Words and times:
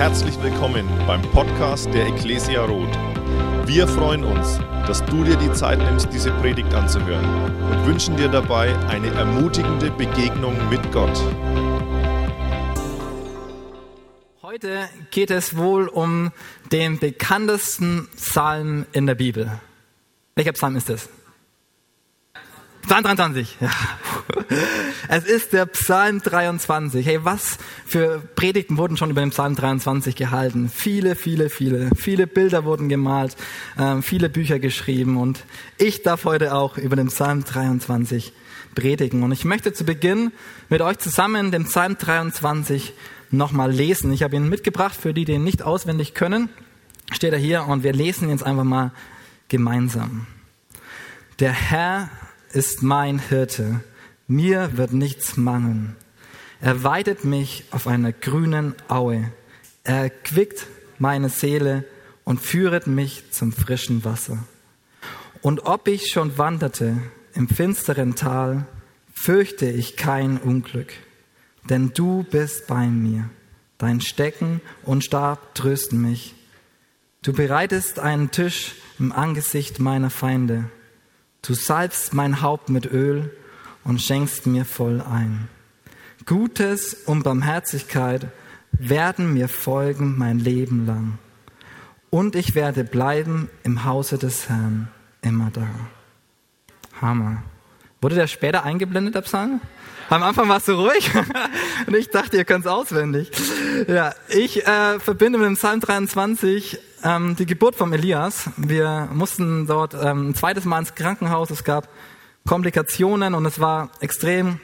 Herzlich 0.00 0.42
willkommen 0.42 0.88
beim 1.06 1.20
Podcast 1.20 1.92
der 1.92 2.06
Ecclesia 2.06 2.64
Roth. 2.64 2.96
Wir 3.66 3.86
freuen 3.86 4.24
uns, 4.24 4.58
dass 4.86 5.04
du 5.04 5.24
dir 5.24 5.36
die 5.36 5.52
Zeit 5.52 5.78
nimmst, 5.78 6.10
diese 6.10 6.30
Predigt 6.40 6.72
anzuhören 6.72 7.22
und 7.70 7.86
wünschen 7.86 8.16
dir 8.16 8.28
dabei 8.28 8.74
eine 8.88 9.08
ermutigende 9.08 9.90
Begegnung 9.90 10.56
mit 10.70 10.80
Gott. 10.90 11.22
Heute 14.40 14.88
geht 15.10 15.30
es 15.30 15.58
wohl 15.58 15.86
um 15.86 16.32
den 16.72 16.98
bekanntesten 16.98 18.08
Psalm 18.16 18.86
in 18.92 19.06
der 19.06 19.16
Bibel. 19.16 19.60
Welcher 20.34 20.52
Psalm 20.52 20.76
ist 20.76 20.88
es? 20.88 21.10
Psalm 22.90 23.04
23. 23.04 23.56
Ja. 23.60 23.70
Es 25.06 25.24
ist 25.24 25.52
der 25.52 25.66
Psalm 25.66 26.20
23. 26.20 27.06
Hey, 27.06 27.24
was 27.24 27.58
für 27.86 28.20
Predigten 28.34 28.78
wurden 28.78 28.96
schon 28.96 29.10
über 29.10 29.20
den 29.20 29.30
Psalm 29.30 29.54
23 29.54 30.16
gehalten? 30.16 30.68
Viele, 30.68 31.14
viele, 31.14 31.50
viele. 31.50 31.90
Viele 31.94 32.26
Bilder 32.26 32.64
wurden 32.64 32.88
gemalt, 32.88 33.36
äh, 33.78 34.02
viele 34.02 34.28
Bücher 34.28 34.58
geschrieben 34.58 35.18
und 35.18 35.44
ich 35.78 36.02
darf 36.02 36.24
heute 36.24 36.52
auch 36.52 36.78
über 36.78 36.96
den 36.96 37.06
Psalm 37.06 37.44
23 37.44 38.32
predigen. 38.74 39.22
Und 39.22 39.30
ich 39.30 39.44
möchte 39.44 39.72
zu 39.72 39.84
Beginn 39.84 40.32
mit 40.68 40.82
euch 40.82 40.98
zusammen 40.98 41.52
den 41.52 41.66
Psalm 41.66 41.96
23 41.96 42.92
nochmal 43.30 43.70
lesen. 43.70 44.12
Ich 44.12 44.24
habe 44.24 44.34
ihn 44.34 44.48
mitgebracht 44.48 44.96
für 45.00 45.14
die, 45.14 45.24
die 45.24 45.34
ihn 45.34 45.44
nicht 45.44 45.62
auswendig 45.62 46.14
können. 46.14 46.48
Steht 47.12 47.32
er 47.32 47.38
hier 47.38 47.68
und 47.68 47.84
wir 47.84 47.92
lesen 47.92 48.30
jetzt 48.30 48.42
einfach 48.42 48.64
mal 48.64 48.90
gemeinsam. 49.46 50.26
Der 51.38 51.52
Herr 51.52 52.10
ist 52.52 52.82
mein 52.82 53.18
Hirte, 53.18 53.80
mir 54.26 54.76
wird 54.76 54.92
nichts 54.92 55.36
mangeln. 55.36 55.96
Er 56.60 56.82
weidet 56.84 57.24
mich 57.24 57.64
auf 57.70 57.86
einer 57.86 58.12
grünen 58.12 58.74
Aue. 58.88 59.32
Er 59.82 60.02
erquickt 60.02 60.66
meine 60.98 61.28
Seele 61.28 61.84
und 62.24 62.40
führet 62.40 62.86
mich 62.86 63.30
zum 63.30 63.52
frischen 63.52 64.04
Wasser. 64.04 64.38
Und 65.42 65.64
ob 65.66 65.88
ich 65.88 66.10
schon 66.10 66.36
wanderte 66.36 66.98
im 67.34 67.48
finsteren 67.48 68.14
Tal, 68.14 68.66
fürchte 69.14 69.66
ich 69.66 69.96
kein 69.96 70.38
Unglück, 70.38 70.92
denn 71.68 71.92
du 71.94 72.24
bist 72.24 72.66
bei 72.66 72.86
mir. 72.86 73.30
Dein 73.78 74.02
Stecken 74.02 74.60
und 74.82 75.04
Stab 75.04 75.54
trösten 75.54 76.02
mich. 76.02 76.34
Du 77.22 77.32
bereitest 77.32 77.98
einen 77.98 78.30
Tisch 78.30 78.74
im 78.98 79.12
Angesicht 79.12 79.78
meiner 79.78 80.10
Feinde. 80.10 80.70
Du 81.42 81.54
salbst 81.54 82.12
mein 82.12 82.42
Haupt 82.42 82.68
mit 82.68 82.86
Öl 82.86 83.34
und 83.84 84.00
schenkst 84.00 84.46
mir 84.46 84.64
voll 84.64 85.00
ein. 85.00 85.48
Gutes 86.26 86.94
und 87.06 87.22
Barmherzigkeit 87.22 88.28
werden 88.72 89.32
mir 89.32 89.48
folgen 89.48 90.16
mein 90.18 90.38
Leben 90.38 90.86
lang. 90.86 91.18
Und 92.10 92.36
ich 92.36 92.54
werde 92.54 92.84
bleiben 92.84 93.48
im 93.62 93.84
Hause 93.84 94.18
des 94.18 94.48
Herrn 94.48 94.88
immer 95.22 95.50
da. 95.52 95.66
Hammer. 97.00 97.42
Wurde 98.00 98.16
der 98.16 98.26
später 98.26 98.64
eingeblendet, 98.64 99.14
der 99.14 99.22
Psalm? 99.22 99.60
Am 100.08 100.22
Anfang 100.22 100.48
warst 100.48 100.68
du 100.68 100.72
ruhig 100.72 101.10
und 101.86 101.94
ich 101.94 102.10
dachte, 102.10 102.36
ihr 102.36 102.44
könnt 102.44 102.66
es 102.66 102.70
auswendig. 102.70 103.30
Ja, 103.86 104.12
ich 104.28 104.66
äh, 104.66 104.98
verbinde 104.98 105.38
mit 105.38 105.46
dem 105.46 105.54
Psalm 105.54 105.80
23 105.80 106.78
ähm, 107.04 107.36
die 107.36 107.46
Geburt 107.46 107.76
von 107.76 107.92
Elias. 107.92 108.50
Wir 108.56 109.08
mussten 109.12 109.66
dort 109.66 109.94
ähm, 109.94 110.30
ein 110.30 110.34
zweites 110.34 110.64
Mal 110.64 110.80
ins 110.80 110.94
Krankenhaus. 110.94 111.50
Es 111.50 111.64
gab 111.64 111.88
Komplikationen 112.46 113.34
und 113.34 113.46
es 113.46 113.60
war 113.60 113.90
extrem 114.00 114.60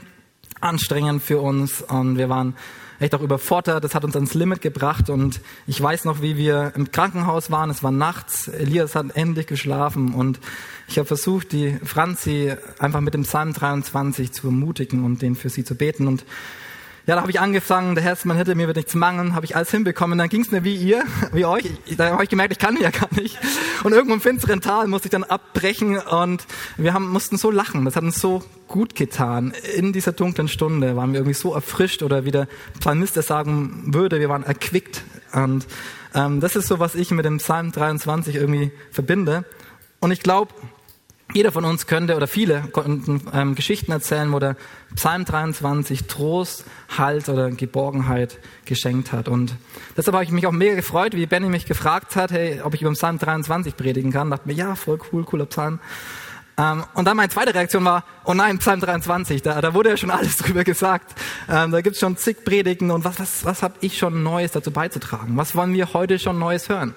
anstrengend 0.60 1.22
für 1.22 1.40
uns 1.40 1.82
und 1.82 2.16
wir 2.16 2.28
waren 2.28 2.56
echt 2.98 3.14
auch 3.14 3.20
überfordert. 3.20 3.84
Das 3.84 3.94
hat 3.94 4.04
uns 4.04 4.14
ans 4.14 4.34
Limit 4.34 4.62
gebracht 4.62 5.10
und 5.10 5.40
ich 5.66 5.80
weiß 5.80 6.04
noch, 6.04 6.22
wie 6.22 6.36
wir 6.36 6.72
im 6.74 6.90
Krankenhaus 6.90 7.50
waren. 7.50 7.70
Es 7.70 7.82
war 7.82 7.90
nachts. 7.90 8.48
Elias 8.48 8.94
hat 8.94 9.14
endlich 9.16 9.46
geschlafen 9.46 10.14
und 10.14 10.40
ich 10.88 10.98
habe 10.98 11.06
versucht, 11.06 11.52
die 11.52 11.78
Franzi 11.84 12.54
einfach 12.78 13.00
mit 13.00 13.14
dem 13.14 13.22
Psalm 13.22 13.52
23 13.52 14.32
zu 14.32 14.48
ermutigen 14.48 15.04
und 15.04 15.22
den 15.22 15.36
für 15.36 15.50
sie 15.50 15.64
zu 15.64 15.74
beten 15.74 16.06
und 16.06 16.24
ja, 17.06 17.14
da 17.14 17.20
habe 17.20 17.30
ich 17.30 17.38
angefangen, 17.38 17.94
der 17.94 18.02
Herr, 18.02 18.16
man 18.24 18.36
hätte 18.36 18.56
mir 18.56 18.66
wird 18.66 18.78
nichts 18.78 18.96
mangeln, 18.96 19.36
habe 19.36 19.46
ich 19.46 19.54
alles 19.54 19.70
hinbekommen. 19.70 20.18
Dann 20.18 20.28
ging 20.28 20.40
es 20.40 20.50
mir 20.50 20.64
wie 20.64 20.74
ihr, 20.74 21.04
wie 21.32 21.44
euch. 21.44 21.70
Da 21.96 22.10
habe 22.10 22.24
ich 22.24 22.30
gemerkt, 22.30 22.50
ich 22.50 22.58
kann 22.58 22.76
ja 22.76 22.90
gar 22.90 23.08
nicht. 23.14 23.38
Und 23.84 23.92
irgendwo 23.92 24.14
im 24.14 24.20
finsteren 24.20 24.60
Tal 24.60 24.88
musste 24.88 25.06
ich 25.06 25.12
dann 25.12 25.22
abbrechen 25.22 25.98
und 25.98 26.44
wir 26.76 26.94
haben, 26.94 27.08
mussten 27.08 27.36
so 27.36 27.52
lachen. 27.52 27.84
Das 27.84 27.94
hat 27.94 28.02
uns 28.02 28.20
so 28.20 28.42
gut 28.66 28.96
getan. 28.96 29.52
In 29.76 29.92
dieser 29.92 30.10
dunklen 30.10 30.48
Stunde 30.48 30.96
waren 30.96 31.12
wir 31.12 31.20
irgendwie 31.20 31.34
so 31.34 31.54
erfrischt 31.54 32.02
oder 32.02 32.24
wie 32.24 32.32
der 32.32 32.48
Psalmist 32.80 33.16
es 33.16 33.28
sagen 33.28 33.94
würde, 33.94 34.18
wir 34.18 34.28
waren 34.28 34.42
erquickt. 34.42 35.04
Und 35.32 35.64
ähm, 36.12 36.40
das 36.40 36.56
ist 36.56 36.66
so, 36.66 36.80
was 36.80 36.96
ich 36.96 37.12
mit 37.12 37.24
dem 37.24 37.38
Psalm 37.38 37.70
23 37.70 38.34
irgendwie 38.34 38.72
verbinde. 38.90 39.44
Und 40.00 40.10
ich 40.10 40.22
glaube, 40.22 40.52
jeder 41.32 41.52
von 41.52 41.64
uns 41.64 41.86
könnte 41.86 42.16
oder 42.16 42.26
viele 42.26 42.62
konnten 42.72 43.20
ähm, 43.32 43.54
Geschichten 43.54 43.90
erzählen, 43.90 44.32
wo 44.32 44.38
der 44.38 44.56
Psalm 44.94 45.24
23 45.24 46.06
Trost, 46.06 46.64
Halt 46.96 47.28
oder 47.28 47.50
Geborgenheit 47.50 48.38
geschenkt 48.64 49.12
hat. 49.12 49.28
Und 49.28 49.56
deshalb 49.96 50.14
habe 50.14 50.24
ich 50.24 50.30
mich 50.30 50.46
auch 50.46 50.52
mega 50.52 50.74
gefreut, 50.74 51.14
wie 51.14 51.26
Benny 51.26 51.48
mich 51.48 51.66
gefragt 51.66 52.16
hat, 52.16 52.30
hey, 52.30 52.60
ob 52.62 52.74
ich 52.74 52.82
über 52.82 52.92
Psalm 52.92 53.18
23 53.18 53.76
predigen 53.76 54.12
kann. 54.12 54.30
Da 54.30 54.36
dachte 54.36 54.48
mir, 54.48 54.54
ja, 54.54 54.76
voll 54.76 54.98
cool, 55.12 55.24
cooler 55.24 55.46
Psalm. 55.46 55.80
Ähm, 56.58 56.84
und 56.94 57.04
dann 57.04 57.16
meine 57.16 57.28
zweite 57.28 57.54
Reaktion 57.54 57.84
war, 57.84 58.04
oh 58.24 58.32
nein, 58.32 58.58
Psalm 58.58 58.80
23, 58.80 59.42
da, 59.42 59.60
da 59.60 59.74
wurde 59.74 59.90
ja 59.90 59.96
schon 59.96 60.10
alles 60.12 60.36
drüber 60.36 60.64
gesagt. 60.64 61.18
Ähm, 61.50 61.70
da 61.72 61.80
gibt's 61.80 61.98
schon 61.98 62.16
zig 62.16 62.44
Predigten 62.44 62.90
und 62.90 63.04
was, 63.04 63.18
was, 63.18 63.44
was 63.44 63.62
habe 63.62 63.74
ich 63.80 63.98
schon 63.98 64.22
Neues 64.22 64.52
dazu 64.52 64.70
beizutragen? 64.70 65.36
Was 65.36 65.54
wollen 65.54 65.74
wir 65.74 65.92
heute 65.92 66.18
schon 66.18 66.38
Neues 66.38 66.68
hören? 66.68 66.94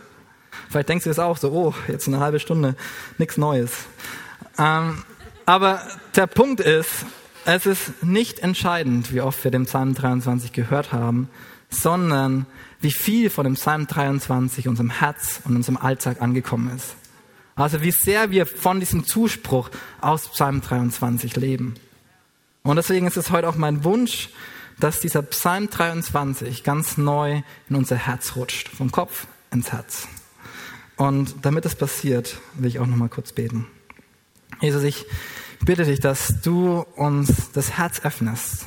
Vielleicht 0.70 0.90
denkst 0.90 1.06
du 1.06 1.10
es 1.10 1.20
auch 1.20 1.38
so, 1.38 1.52
oh, 1.52 1.74
jetzt 1.88 2.08
eine 2.08 2.20
halbe 2.20 2.40
Stunde, 2.40 2.76
nichts 3.18 3.38
Neues. 3.38 3.72
Ähm, 4.58 5.04
aber 5.46 5.82
der 6.16 6.28
Punkt 6.28 6.60
ist, 6.60 7.06
es 7.46 7.66
ist 7.66 8.04
nicht 8.04 8.40
entscheidend, 8.40 9.14
wie 9.14 9.22
oft 9.22 9.44
wir 9.44 9.52
den 9.52 9.66
Psalm 9.66 9.96
23 9.96 10.52
gehört 10.54 10.94
haben, 10.94 11.30
sondern 11.70 12.46
wie 12.82 12.92
viel 12.92 13.30
von 13.30 13.46
dem 13.46 13.56
Psalm 13.56 13.88
23 13.88 14.68
unserem 14.68 14.90
Herz 14.90 15.42
und 15.46 15.56
unserem 15.56 15.78
Alltag 15.78 16.22
angekommen 16.22 16.76
ist. 16.76 16.96
Also 17.56 17.82
wie 17.82 17.92
sehr 17.92 18.32
wir 18.32 18.46
von 18.46 18.80
diesem 18.80 19.06
Zuspruch 19.06 19.70
aus 20.02 20.30
Psalm 20.30 20.62
23 20.62 21.36
leben. 21.36 21.76
Und 22.64 22.76
deswegen 22.76 23.08
ist 23.08 23.18
es 23.18 23.32
heute 23.32 23.50
auch 23.50 23.56
mein 23.56 23.84
Wunsch, 23.84 24.30
dass 24.80 25.00
dieser 25.00 25.22
Psalm 25.24 25.70
23 25.70 26.64
ganz 26.64 26.98
neu 26.98 27.42
in 27.70 27.76
unser 27.76 27.98
Herz 27.98 28.36
rutscht, 28.36 28.70
vom 28.70 28.92
Kopf 28.92 29.28
ins 29.52 29.72
Herz. 29.72 30.08
Und 31.00 31.34
damit 31.44 31.66
es 31.66 31.76
passiert, 31.76 32.36
will 32.56 32.68
ich 32.68 32.80
auch 32.80 32.86
noch 32.86 32.98
mal 32.98 33.08
kurz 33.08 33.32
beten. 33.32 33.66
Jesus, 34.60 34.84
ich 34.84 35.06
bitte 35.64 35.86
dich, 35.86 36.02
dass 36.02 36.42
du 36.44 36.86
uns 36.98 37.52
das 37.54 37.78
Herz 37.78 38.02
öffnest 38.04 38.66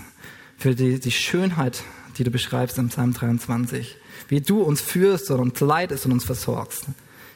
für 0.57 0.75
die, 0.75 0.99
die 0.99 1.11
Schönheit, 1.11 1.83
die 2.17 2.25
du 2.25 2.31
beschreibst 2.31 2.79
im 2.79 2.89
Psalm 2.89 3.13
23. 3.13 3.99
Wie 4.29 4.41
du 4.41 4.63
uns 4.63 4.81
führst 4.81 5.31
und 5.31 5.41
uns 5.41 5.61
leitest 5.61 6.07
und 6.07 6.13
uns 6.13 6.25
versorgst. 6.25 6.87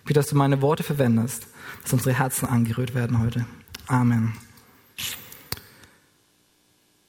Bitte, 0.07 0.19
dass 0.19 0.29
du 0.29 0.35
meine 0.35 0.63
Worte 0.63 0.83
verwendest, 0.83 1.47
dass 1.83 1.93
unsere 1.93 2.15
Herzen 2.15 2.49
angerührt 2.49 2.95
werden 2.95 3.21
heute. 3.21 3.45
Amen. 3.89 4.33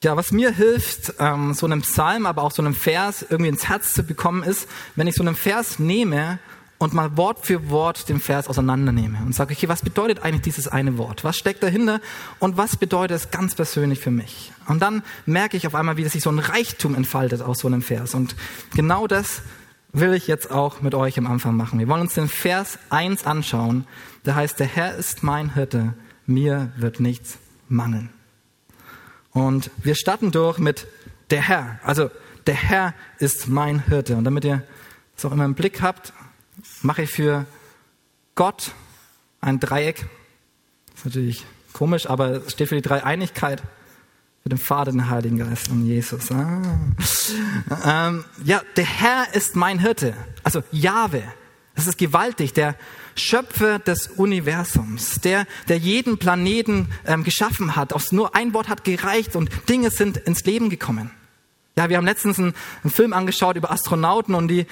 Ja, 0.03 0.17
was 0.17 0.33
mir 0.33 0.51
hilft, 0.51 1.13
ähm, 1.19 1.53
so 1.53 1.65
einem 1.65 1.83
Psalm, 1.83 2.25
aber 2.25 2.43
auch 2.43 2.51
so 2.51 2.61
einem 2.61 2.75
Vers 2.75 3.25
irgendwie 3.29 3.49
ins 3.49 3.69
Herz 3.69 3.93
zu 3.93 4.03
bekommen, 4.03 4.43
ist, 4.43 4.67
wenn 4.97 5.07
ich 5.07 5.15
so 5.15 5.23
einen 5.23 5.35
Vers 5.35 5.79
nehme 5.79 6.39
und 6.77 6.93
mal 6.93 7.17
Wort 7.17 7.45
für 7.45 7.69
Wort 7.69 8.07
den 8.09 8.19
Vers 8.19 8.47
auseinandernehme 8.47 9.19
und 9.25 9.33
sage, 9.33 9.53
okay, 9.53 9.67
was 9.67 9.81
bedeutet 9.81 10.19
eigentlich 10.21 10.43
dieses 10.43 10.67
eine 10.67 10.97
Wort? 10.97 11.23
Was 11.23 11.37
steckt 11.37 11.63
dahinter 11.63 12.01
und 12.39 12.57
was 12.57 12.75
bedeutet 12.75 13.17
es 13.17 13.31
ganz 13.31 13.55
persönlich 13.55 13.99
für 13.99 14.11
mich? 14.11 14.51
Und 14.67 14.81
dann 14.81 15.03
merke 15.25 15.57
ich 15.57 15.65
auf 15.65 15.75
einmal, 15.75 15.97
wie 15.97 16.05
sich 16.05 16.21
so 16.21 16.29
ein 16.29 16.39
Reichtum 16.39 16.95
entfaltet 16.95 17.41
aus 17.41 17.59
so 17.59 17.67
einem 17.67 17.81
Vers. 17.81 18.13
Und 18.13 18.35
genau 18.75 19.07
das 19.07 19.41
will 19.91 20.13
ich 20.13 20.27
jetzt 20.27 20.51
auch 20.51 20.81
mit 20.81 20.93
euch 20.93 21.17
am 21.17 21.27
Anfang 21.27 21.55
machen. 21.55 21.79
Wir 21.79 21.87
wollen 21.87 22.01
uns 22.01 22.13
den 22.13 22.27
Vers 22.27 22.77
1 22.89 23.25
anschauen. 23.25 23.85
Der 24.25 24.35
heißt, 24.35 24.59
der 24.59 24.67
Herr 24.67 24.95
ist 24.95 25.23
mein 25.23 25.53
Hirte, 25.53 25.93
mir 26.25 26.71
wird 26.77 26.99
nichts 26.99 27.37
mangeln. 27.69 28.09
Und 29.31 29.71
wir 29.77 29.95
starten 29.95 30.31
durch 30.31 30.57
mit 30.57 30.87
der 31.29 31.41
Herr. 31.41 31.79
Also 31.83 32.11
der 32.45 32.55
Herr 32.55 32.93
ist 33.19 33.47
mein 33.47 33.79
Hirte. 33.79 34.15
Und 34.15 34.23
damit 34.23 34.45
ihr 34.45 34.63
das 35.15 35.25
auch 35.25 35.31
immer 35.31 35.45
im 35.45 35.55
Blick 35.55 35.81
habt, 35.81 36.13
mache 36.81 37.03
ich 37.03 37.09
für 37.09 37.45
Gott 38.35 38.71
ein 39.41 39.59
Dreieck. 39.59 40.05
Das 40.91 40.99
ist 40.99 41.05
natürlich 41.05 41.45
komisch, 41.73 42.09
aber 42.09 42.45
es 42.45 42.53
steht 42.53 42.69
für 42.69 42.75
die 42.75 42.81
Dreieinigkeit, 42.81 43.61
für 44.43 44.49
den 44.49 44.57
Vater, 44.57 44.91
den 44.91 45.09
Heiligen 45.09 45.37
Geist 45.37 45.69
und 45.69 45.85
Jesus. 45.85 46.31
Ah. 46.31 46.61
Ähm, 47.85 48.25
ja, 48.43 48.61
der 48.75 48.85
Herr 48.85 49.33
ist 49.33 49.55
mein 49.55 49.79
Hirte, 49.79 50.13
also 50.43 50.63
Jahwe. 50.71 51.23
Das 51.75 51.85
ist 51.85 51.97
gewaltig, 51.99 52.53
der 52.53 52.75
Schöpfer 53.15 53.77
des 53.79 54.07
Universums, 54.07 55.21
der, 55.21 55.45
der 55.67 55.77
jeden 55.77 56.17
Planeten 56.17 56.87
ähm, 57.05 57.23
geschaffen 57.23 57.75
hat. 57.75 57.93
Aus 57.93 58.11
nur 58.11 58.35
ein 58.35 58.53
Wort 58.53 58.67
hat 58.67 58.83
gereicht 58.83 59.35
und 59.35 59.51
Dinge 59.69 59.91
sind 59.91 60.17
ins 60.17 60.43
Leben 60.45 60.69
gekommen. 60.69 61.11
Ja, 61.77 61.89
wir 61.89 61.97
haben 61.97 62.05
letztens 62.05 62.39
einen, 62.39 62.55
einen 62.83 62.91
Film 62.91 63.13
angeschaut 63.13 63.55
über 63.55 63.71
Astronauten 63.71 64.33
und 64.33 64.47
die, 64.47 64.61
äh, 64.61 64.65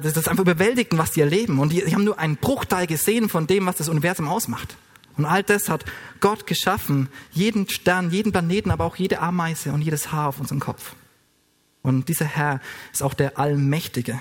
das 0.00 0.16
ist 0.16 0.28
einfach 0.28 0.42
überwältigend, 0.42 0.98
was 0.98 1.12
die 1.12 1.20
erleben. 1.20 1.58
Und 1.58 1.70
die, 1.70 1.84
die 1.84 1.94
haben 1.94 2.04
nur 2.04 2.18
einen 2.18 2.38
Bruchteil 2.38 2.86
gesehen 2.86 3.28
von 3.28 3.46
dem, 3.46 3.66
was 3.66 3.76
das 3.76 3.90
Universum 3.90 4.26
ausmacht. 4.26 4.76
Und 5.18 5.26
all 5.26 5.42
das 5.42 5.68
hat 5.68 5.84
Gott 6.20 6.46
geschaffen. 6.46 7.08
Jeden 7.30 7.68
Stern, 7.68 8.10
jeden 8.10 8.32
Planeten, 8.32 8.70
aber 8.70 8.84
auch 8.84 8.96
jede 8.96 9.20
Ameise 9.20 9.72
und 9.72 9.82
jedes 9.82 10.12
Haar 10.12 10.28
auf 10.28 10.40
unserem 10.40 10.60
Kopf. 10.60 10.94
Und 11.82 12.08
dieser 12.08 12.24
Herr 12.24 12.60
ist 12.90 13.02
auch 13.02 13.14
der 13.14 13.38
Allmächtige. 13.38 14.20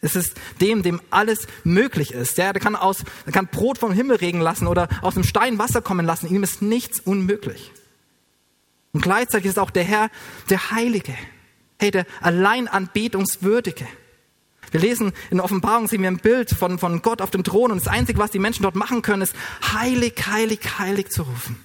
Es 0.00 0.16
ist 0.16 0.34
dem, 0.60 0.82
dem 0.82 1.00
alles 1.10 1.46
möglich 1.64 2.12
ist. 2.12 2.36
Ja, 2.36 2.52
der 2.52 2.60
kann 2.60 2.76
aus, 2.76 3.04
der 3.24 3.32
kann 3.32 3.46
Brot 3.46 3.78
vom 3.78 3.92
Himmel 3.92 4.16
regen 4.16 4.40
lassen 4.40 4.66
oder 4.66 4.88
aus 5.02 5.14
dem 5.14 5.24
Stein 5.24 5.58
Wasser 5.58 5.82
kommen 5.82 6.04
lassen. 6.04 6.28
Ihm 6.28 6.42
ist 6.42 6.62
nichts 6.62 7.00
unmöglich. 7.00 7.72
Und 8.92 9.02
gleichzeitig 9.02 9.46
ist 9.46 9.58
auch 9.58 9.70
der 9.70 9.84
Herr 9.84 10.10
der 10.50 10.72
Heilige. 10.72 11.14
Hey, 11.78 11.90
der 11.90 12.06
allein 12.20 12.68
Anbetungswürdige. 12.68 13.86
Wir 14.70 14.80
lesen 14.80 15.12
in 15.30 15.40
Offenbarung, 15.40 15.88
sehen 15.88 16.02
wir 16.02 16.08
ein 16.08 16.18
Bild 16.18 16.50
von, 16.50 16.78
von 16.78 17.02
Gott 17.02 17.22
auf 17.22 17.30
dem 17.30 17.44
Thron 17.44 17.70
und 17.70 17.78
das 17.84 17.88
Einzige, 17.88 18.18
was 18.18 18.30
die 18.30 18.38
Menschen 18.38 18.62
dort 18.62 18.74
machen 18.74 19.02
können, 19.02 19.22
ist 19.22 19.34
heilig, 19.72 20.26
heilig, 20.26 20.78
heilig 20.78 21.10
zu 21.10 21.22
rufen. 21.22 21.56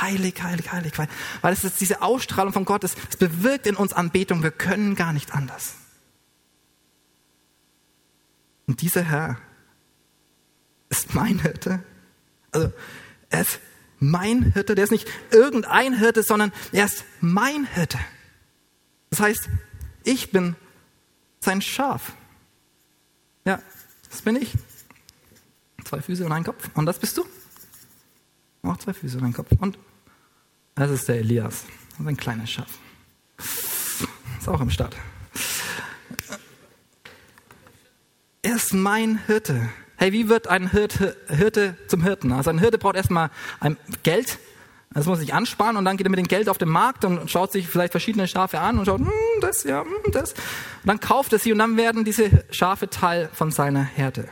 Heilig, 0.00 0.40
heilig, 0.42 0.70
heilig, 0.70 0.98
weil, 0.98 1.08
weil 1.40 1.52
es 1.52 1.64
ist 1.64 1.80
diese 1.80 2.02
Ausstrahlung 2.02 2.52
von 2.52 2.64
Gott, 2.64 2.84
es, 2.84 2.94
es 3.08 3.16
bewirkt 3.16 3.66
in 3.66 3.74
uns 3.74 3.92
Anbetung, 3.92 4.42
wir 4.42 4.52
können 4.52 4.94
gar 4.94 5.12
nicht 5.12 5.34
anders. 5.34 5.74
Und 8.66 8.82
dieser 8.82 9.02
Herr 9.02 9.38
ist 10.90 11.14
mein 11.14 11.40
Hirte. 11.40 11.82
Also, 12.52 12.72
er 13.30 13.40
ist 13.40 13.58
mein 13.98 14.52
Hirte, 14.52 14.76
der 14.76 14.84
ist 14.84 14.92
nicht 14.92 15.08
irgendein 15.32 15.98
Hirte, 15.98 16.22
sondern 16.22 16.52
er 16.70 16.84
ist 16.84 17.04
mein 17.20 17.66
Hirte. 17.66 17.98
Das 19.10 19.20
heißt, 19.20 19.48
ich 20.04 20.30
bin 20.30 20.56
sein 21.40 21.60
Schaf. 21.60 22.12
Ja, 23.44 23.60
das 24.08 24.22
bin 24.22 24.36
ich. 24.36 24.52
Zwei 25.84 26.00
Füße 26.00 26.24
und 26.24 26.32
ein 26.32 26.44
Kopf. 26.44 26.70
Und 26.74 26.86
das 26.86 26.98
bist 26.98 27.16
du. 27.16 27.24
Auch 28.62 28.76
zwei 28.76 28.92
Füße 28.92 29.18
und 29.18 29.24
ein 29.24 29.32
Kopf. 29.32 29.50
Und 29.58 29.78
das 30.74 30.90
ist 30.90 31.08
der 31.08 31.16
Elias. 31.16 31.64
Das 31.90 32.00
ist 32.00 32.06
ein 32.06 32.16
kleines 32.16 32.50
Schaf. 32.50 32.78
Ist 34.38 34.48
auch 34.48 34.60
im 34.60 34.70
Start. 34.70 34.96
Er 38.42 38.56
ist 38.56 38.72
mein 38.72 39.18
Hirte. 39.26 39.68
Hey, 39.96 40.12
wie 40.12 40.28
wird 40.28 40.46
ein 40.46 40.70
Hirte, 40.70 41.16
Hirte 41.28 41.76
zum 41.88 42.02
Hirten? 42.02 42.32
Also 42.32 42.48
ein 42.48 42.58
Hirte 42.58 42.78
braucht 42.78 42.96
erstmal 42.96 43.30
Geld, 44.02 44.38
das 44.92 45.06
muss 45.06 45.20
sich 45.20 45.34
ansparen 45.34 45.76
und 45.76 45.84
dann 45.84 45.96
geht 45.96 46.06
er 46.06 46.10
mit 46.10 46.18
dem 46.18 46.26
Geld 46.26 46.48
auf 46.48 46.58
den 46.58 46.68
Markt 46.68 47.04
und 47.04 47.30
schaut 47.30 47.52
sich 47.52 47.68
vielleicht 47.68 47.92
verschiedene 47.92 48.26
Schafe 48.26 48.58
an 48.58 48.78
und 48.78 48.86
schaut, 48.86 48.98
hm, 48.98 49.10
das, 49.40 49.62
ja, 49.62 49.82
hm, 49.82 50.12
das. 50.12 50.32
Und 50.32 50.86
dann 50.86 50.98
kauft 50.98 51.32
er 51.32 51.38
sie 51.38 51.52
und 51.52 51.58
dann 51.58 51.76
werden 51.76 52.04
diese 52.04 52.44
Schafe 52.50 52.90
Teil 52.90 53.30
von 53.32 53.52
seiner 53.52 53.84
Herde. 53.84 54.28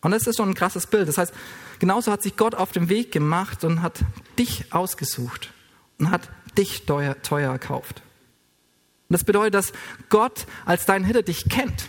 Und 0.00 0.12
das 0.12 0.28
ist 0.28 0.36
schon 0.36 0.50
ein 0.50 0.54
krasses 0.54 0.86
Bild. 0.86 1.08
Das 1.08 1.18
heißt, 1.18 1.34
genauso 1.80 2.12
hat 2.12 2.22
sich 2.22 2.36
Gott 2.36 2.54
auf 2.54 2.70
den 2.70 2.88
Weg 2.88 3.10
gemacht 3.10 3.64
und 3.64 3.82
hat 3.82 4.04
dich 4.38 4.72
ausgesucht 4.72 5.52
und 5.98 6.12
hat 6.12 6.30
dich 6.56 6.86
teuer, 6.86 7.20
teuer 7.22 7.50
erkauft. 7.50 8.02
Und 9.08 9.14
das 9.14 9.24
bedeutet, 9.24 9.54
dass 9.54 9.72
Gott 10.08 10.46
als 10.66 10.86
dein 10.86 11.02
Hirte 11.02 11.24
dich 11.24 11.48
kennt. 11.48 11.88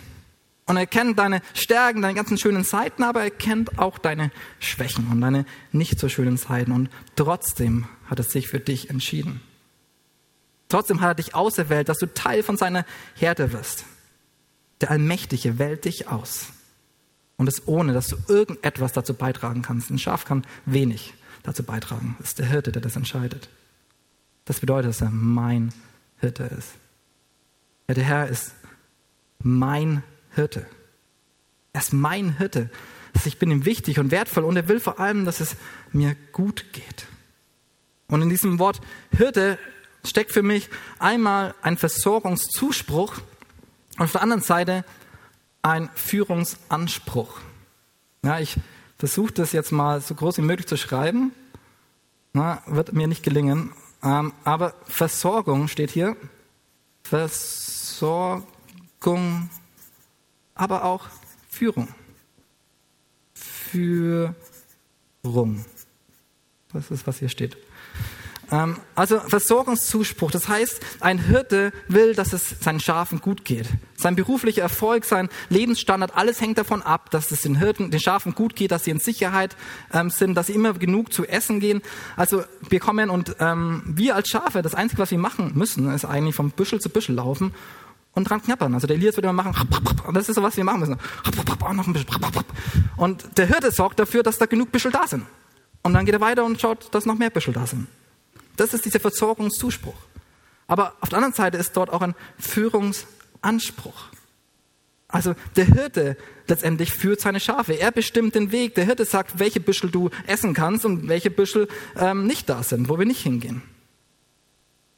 Und 0.69 0.77
er 0.77 0.85
kennt 0.85 1.17
deine 1.17 1.41
Stärken, 1.55 2.03
deine 2.03 2.13
ganzen 2.13 2.37
schönen 2.37 2.63
Seiten, 2.63 3.01
aber 3.01 3.23
er 3.23 3.31
kennt 3.31 3.79
auch 3.79 3.97
deine 3.97 4.29
Schwächen 4.59 5.07
und 5.07 5.19
deine 5.19 5.45
nicht 5.71 5.99
so 5.99 6.09
schönen 6.09 6.37
Seiten. 6.37 6.71
Und 6.71 6.91
trotzdem 7.15 7.87
hat 8.05 8.19
er 8.19 8.23
sich 8.23 8.49
für 8.49 8.59
dich 8.59 8.91
entschieden. 8.91 9.41
Trotzdem 10.67 11.01
hat 11.01 11.09
er 11.09 11.15
dich 11.15 11.33
auserwählt, 11.33 11.89
dass 11.89 11.97
du 11.97 12.13
Teil 12.13 12.43
von 12.43 12.55
seiner 12.55 12.85
Herde 13.15 13.51
wirst. 13.51 13.85
Der 14.81 14.91
Allmächtige 14.91 15.57
wählt 15.57 15.85
dich 15.85 16.07
aus. 16.07 16.49
Und 17.37 17.47
das 17.47 17.67
ohne, 17.67 17.93
dass 17.93 18.09
du 18.09 18.17
irgendetwas 18.27 18.93
dazu 18.93 19.15
beitragen 19.15 19.63
kannst. 19.63 19.89
Ein 19.89 19.97
Schaf 19.97 20.23
kann 20.23 20.45
wenig 20.67 21.15
dazu 21.41 21.63
beitragen. 21.63 22.15
Das 22.19 22.29
ist 22.29 22.39
der 22.39 22.45
Hirte, 22.45 22.71
der 22.71 22.83
das 22.83 22.95
entscheidet. 22.95 23.49
Das 24.45 24.59
bedeutet, 24.59 24.89
dass 24.89 25.01
er 25.01 25.09
mein 25.09 25.73
Hirte 26.19 26.43
ist. 26.43 26.73
Ja, 27.87 27.95
der 27.95 28.03
Herr 28.03 28.27
ist 28.27 28.53
mein 29.39 30.03
Hirte. 30.35 30.65
Er 31.73 31.81
ist 31.81 31.93
mein 31.93 32.37
Hirte. 32.37 32.69
Ich 33.25 33.37
bin 33.37 33.51
ihm 33.51 33.65
wichtig 33.65 33.99
und 33.99 34.11
wertvoll 34.11 34.43
und 34.43 34.55
er 34.55 34.67
will 34.67 34.79
vor 34.79 34.99
allem, 34.99 35.25
dass 35.25 35.39
es 35.39 35.55
mir 35.91 36.15
gut 36.31 36.71
geht. 36.73 37.07
Und 38.07 38.21
in 38.21 38.29
diesem 38.29 38.59
Wort 38.59 38.81
Hirte 39.11 39.57
steckt 40.05 40.31
für 40.31 40.43
mich 40.43 40.69
einmal 40.99 41.53
ein 41.61 41.77
Versorgungszuspruch 41.77 43.15
und 43.97 44.05
auf 44.05 44.11
der 44.11 44.21
anderen 44.21 44.41
Seite 44.41 44.85
ein 45.61 45.89
Führungsanspruch. 45.95 47.39
Ja, 48.23 48.39
ich 48.39 48.55
versuche 48.97 49.33
das 49.33 49.51
jetzt 49.51 49.71
mal 49.71 50.01
so 50.01 50.15
groß 50.15 50.37
wie 50.37 50.43
möglich 50.43 50.67
zu 50.67 50.77
schreiben. 50.77 51.31
Na, 52.33 52.63
wird 52.67 52.93
mir 52.93 53.07
nicht 53.07 53.23
gelingen. 53.23 53.73
Ähm, 54.03 54.33
aber 54.43 54.73
Versorgung 54.85 55.67
steht 55.67 55.91
hier. 55.91 56.15
Versorgung 57.03 58.45
aber 60.59 60.83
auch 60.83 61.05
Führung. 61.49 61.87
Führung. 63.33 64.35
Das 66.73 66.91
ist, 66.91 67.07
was 67.07 67.19
hier 67.19 67.29
steht. 67.29 67.57
Ähm, 68.51 68.77
also 68.93 69.19
Versorgungszuspruch. 69.19 70.31
Das 70.31 70.49
heißt, 70.49 70.81
ein 70.99 71.17
Hirte 71.17 71.71
will, 71.87 72.13
dass 72.13 72.33
es 72.33 72.59
seinen 72.59 72.81
Schafen 72.81 73.21
gut 73.21 73.45
geht. 73.45 73.69
Sein 73.95 74.15
beruflicher 74.15 74.61
Erfolg, 74.61 75.05
sein 75.05 75.29
Lebensstandard, 75.49 76.15
alles 76.15 76.41
hängt 76.41 76.57
davon 76.57 76.81
ab, 76.81 77.09
dass 77.09 77.31
es 77.31 77.41
den 77.43 77.55
Hirten, 77.55 77.89
den 77.89 77.99
Schafen 77.99 78.35
gut 78.35 78.55
geht, 78.55 78.71
dass 78.71 78.83
sie 78.83 78.91
in 78.91 78.99
Sicherheit 78.99 79.55
ähm, 79.93 80.09
sind, 80.09 80.35
dass 80.35 80.47
sie 80.47 80.53
immer 80.53 80.73
genug 80.73 81.13
zu 81.13 81.25
essen 81.25 81.61
gehen. 81.61 81.81
Also 82.17 82.43
wir 82.69 82.79
kommen 82.81 83.09
und 83.09 83.35
ähm, 83.39 83.83
wir 83.85 84.15
als 84.15 84.27
Schafe, 84.27 84.61
das 84.61 84.75
Einzige, 84.75 85.01
was 85.01 85.11
wir 85.11 85.19
machen 85.19 85.53
müssen, 85.55 85.89
ist 85.93 86.05
eigentlich 86.05 86.35
vom 86.35 86.51
Büschel 86.51 86.81
zu 86.81 86.89
Büschel 86.89 87.15
laufen 87.15 87.53
und 88.13 88.29
dran 88.29 88.41
knappern. 88.41 88.73
Also 88.73 88.87
der 88.87 88.95
Elias 88.95 89.15
wird 89.15 89.25
immer 89.25 89.33
machen, 89.33 89.67
und 90.07 90.13
das 90.13 90.29
ist 90.29 90.35
so, 90.35 90.43
was 90.43 90.57
wir 90.57 90.63
machen 90.63 90.79
müssen. 90.81 90.93
Und 90.93 91.75
noch 91.75 91.87
ein 91.87 91.93
bisschen. 91.93 92.07
Und 92.97 93.37
der 93.37 93.45
Hirte 93.47 93.71
sorgt 93.71 93.99
dafür, 93.99 94.23
dass 94.23 94.37
da 94.37 94.45
genug 94.45 94.71
Büschel 94.71 94.91
da 94.91 95.07
sind. 95.07 95.25
Und 95.83 95.93
dann 95.93 96.05
geht 96.05 96.13
er 96.13 96.21
weiter 96.21 96.43
und 96.43 96.59
schaut, 96.59 96.93
dass 96.93 97.05
noch 97.05 97.17
mehr 97.17 97.29
Büschel 97.29 97.53
da 97.53 97.65
sind. 97.65 97.87
Das 98.57 98.73
ist 98.73 98.85
dieser 98.85 98.99
Versorgungszuspruch. 98.99 99.95
Aber 100.67 100.93
auf 101.01 101.09
der 101.09 101.17
anderen 101.17 101.33
Seite 101.33 101.57
ist 101.57 101.75
dort 101.77 101.89
auch 101.89 102.01
ein 102.01 102.15
Führungsanspruch. 102.37 104.09
Also 105.07 105.33
der 105.55 105.65
Hirte 105.65 106.17
letztendlich 106.47 106.93
führt 106.93 107.19
seine 107.19 107.39
Schafe. 107.39 107.73
Er 107.73 107.91
bestimmt 107.91 108.35
den 108.35 108.51
Weg. 108.51 108.75
Der 108.75 108.85
Hirte 108.85 109.05
sagt, 109.05 109.39
welche 109.39 109.59
Büschel 109.59 109.89
du 109.89 110.09
essen 110.27 110.53
kannst 110.53 110.85
und 110.85 111.07
welche 111.07 111.31
Büschel 111.31 111.67
ähm, 111.97 112.27
nicht 112.27 112.47
da 112.49 112.61
sind, 112.61 112.89
wo 112.89 112.99
wir 112.99 113.07
nicht 113.07 113.21
hingehen. 113.21 113.63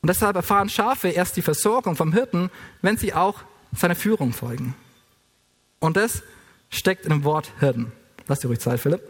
Und 0.01 0.09
deshalb 0.09 0.35
erfahren 0.35 0.69
Schafe 0.69 1.09
erst 1.09 1.37
die 1.37 1.41
Versorgung 1.41 1.95
vom 1.95 2.11
Hirten, 2.11 2.49
wenn 2.81 2.97
sie 2.97 3.13
auch 3.13 3.43
seiner 3.73 3.95
Führung 3.95 4.33
folgen. 4.33 4.75
Und 5.79 5.95
das 5.95 6.23
steckt 6.69 7.05
in 7.05 7.11
dem 7.11 7.23
Wort 7.23 7.51
Hirten. 7.59 7.91
Lass 8.27 8.39
dir 8.39 8.47
ruhig 8.47 8.59
Zeit, 8.59 8.79
Philipp. 8.79 9.01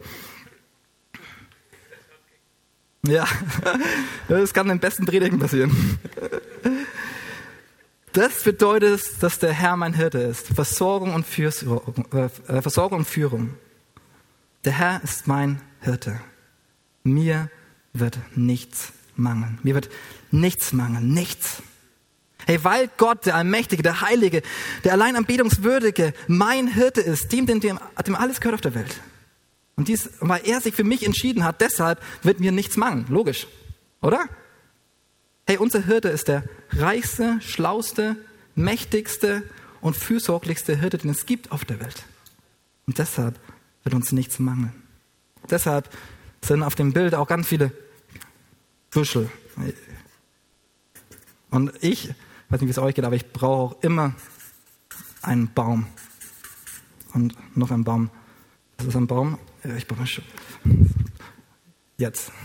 Ja, 3.04 3.26
das 4.28 4.54
kann 4.54 4.68
den 4.68 4.80
besten 4.80 5.06
Predigen 5.06 5.40
passieren. 5.40 6.00
Das 8.14 8.44
bedeutet, 8.44 9.02
dass 9.22 9.40
der 9.40 9.54
Herr 9.54 9.78
mein 9.78 9.94
Hirte 9.94 10.20
ist. 10.20 10.48
Versorgung 10.48 11.16
und, 11.16 11.26
äh, 12.14 12.62
Versorgung 12.62 13.00
und 13.00 13.06
Führung. 13.06 13.56
Der 14.66 14.74
Herr 14.74 15.02
ist 15.04 15.28
mein 15.28 15.62
Hirte. 15.80 16.20
Mir 17.04 17.50
wird 17.94 18.20
nichts 18.36 18.94
mangeln. 19.16 19.60
Mir 19.64 19.76
wird 19.76 19.90
nichts 20.32 20.74
mangeln, 20.74 21.14
nichts. 21.14 21.62
Hey, 22.46 22.64
weil 22.64 22.90
Gott, 22.98 23.26
der 23.26 23.36
Allmächtige, 23.36 23.84
der 23.84 24.02
Heilige, 24.02 24.42
der 24.84 24.94
allein 24.94 25.16
Anbetungswürdige, 25.16 26.14
mein 26.28 26.68
Hirte 26.68 27.02
ist, 27.02 27.32
dem, 27.32 27.46
dem, 27.46 27.60
dem, 27.60 27.80
dem 28.06 28.16
alles 28.16 28.42
gehört 28.42 28.56
auf 28.56 28.62
der 28.62 28.76
Welt. 28.76 29.00
Und 29.76 29.88
dies, 29.88 30.10
weil 30.20 30.42
er 30.46 30.62
sich 30.62 30.76
für 30.76 30.84
mich 30.84 31.06
entschieden 31.06 31.44
hat, 31.44 31.62
deshalb 31.62 32.02
wird 32.24 32.40
mir 32.40 32.52
nichts 32.52 32.78
mangeln. 32.78 33.06
Logisch. 33.10 33.48
Oder? 34.02 34.26
Hey, 35.46 35.58
unser 35.58 35.86
Hirte 35.86 36.10
ist 36.10 36.28
der 36.28 36.44
reichste, 36.72 37.40
schlauste, 37.42 38.16
mächtigste 38.56 39.44
und 39.82 39.96
fürsorglichste 39.96 40.76
Hirte, 40.78 40.98
den 40.98 41.12
es 41.12 41.26
gibt 41.26 41.52
auf 41.52 41.66
der 41.66 41.80
Welt. 41.80 42.04
Und 42.88 42.98
deshalb 42.98 43.40
wird 43.84 43.96
uns 43.96 44.12
nichts 44.12 44.40
mangeln. 44.40 44.74
Deshalb 45.50 45.90
sind 46.44 46.64
auf 46.64 46.76
dem 46.76 46.94
Bild 46.94 47.16
auch 47.16 47.28
ganz 47.28 47.48
viele 47.48 47.72
Büschel. 48.92 49.30
Und 51.50 51.72
ich, 51.82 52.10
weiß 52.50 52.62
nicht, 52.62 52.68
wie 52.68 52.72
es 52.72 52.78
euch 52.78 52.96
geht, 52.96 53.06
aber 53.06 53.16
ich 53.16 53.32
brauche 53.32 53.76
auch 53.76 53.84
immer 53.84 54.14
einen 55.22 55.54
Baum. 55.54 55.88
Und 57.14 57.36
noch 57.58 57.72
einen 57.72 57.84
Baum. 57.84 58.10
Das 58.78 58.88
ist 58.88 58.96
ein 58.96 59.08
Baum. 59.08 59.38
Ja, 59.64 59.76
ich 59.76 59.88
brauche 59.88 60.06
schon. 60.06 60.26
Jetzt. 61.98 62.32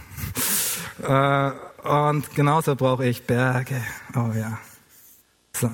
Äh, 1.03 1.50
und 1.83 2.35
genauso 2.35 2.75
brauche 2.75 3.07
ich 3.07 3.25
Berge. 3.25 3.83
Oh 4.15 4.33
ja. 4.35 4.59
So. 5.55 5.71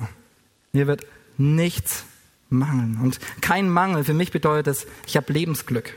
Mir 0.73 0.85
wird 0.85 1.07
nichts 1.37 2.03
mangeln. 2.49 2.99
Und 3.01 3.19
kein 3.39 3.69
Mangel 3.69 4.03
für 4.03 4.13
mich 4.13 4.31
bedeutet 4.31 4.67
es, 4.67 4.87
ich 5.07 5.15
habe 5.15 5.31
Lebensglück. 5.31 5.95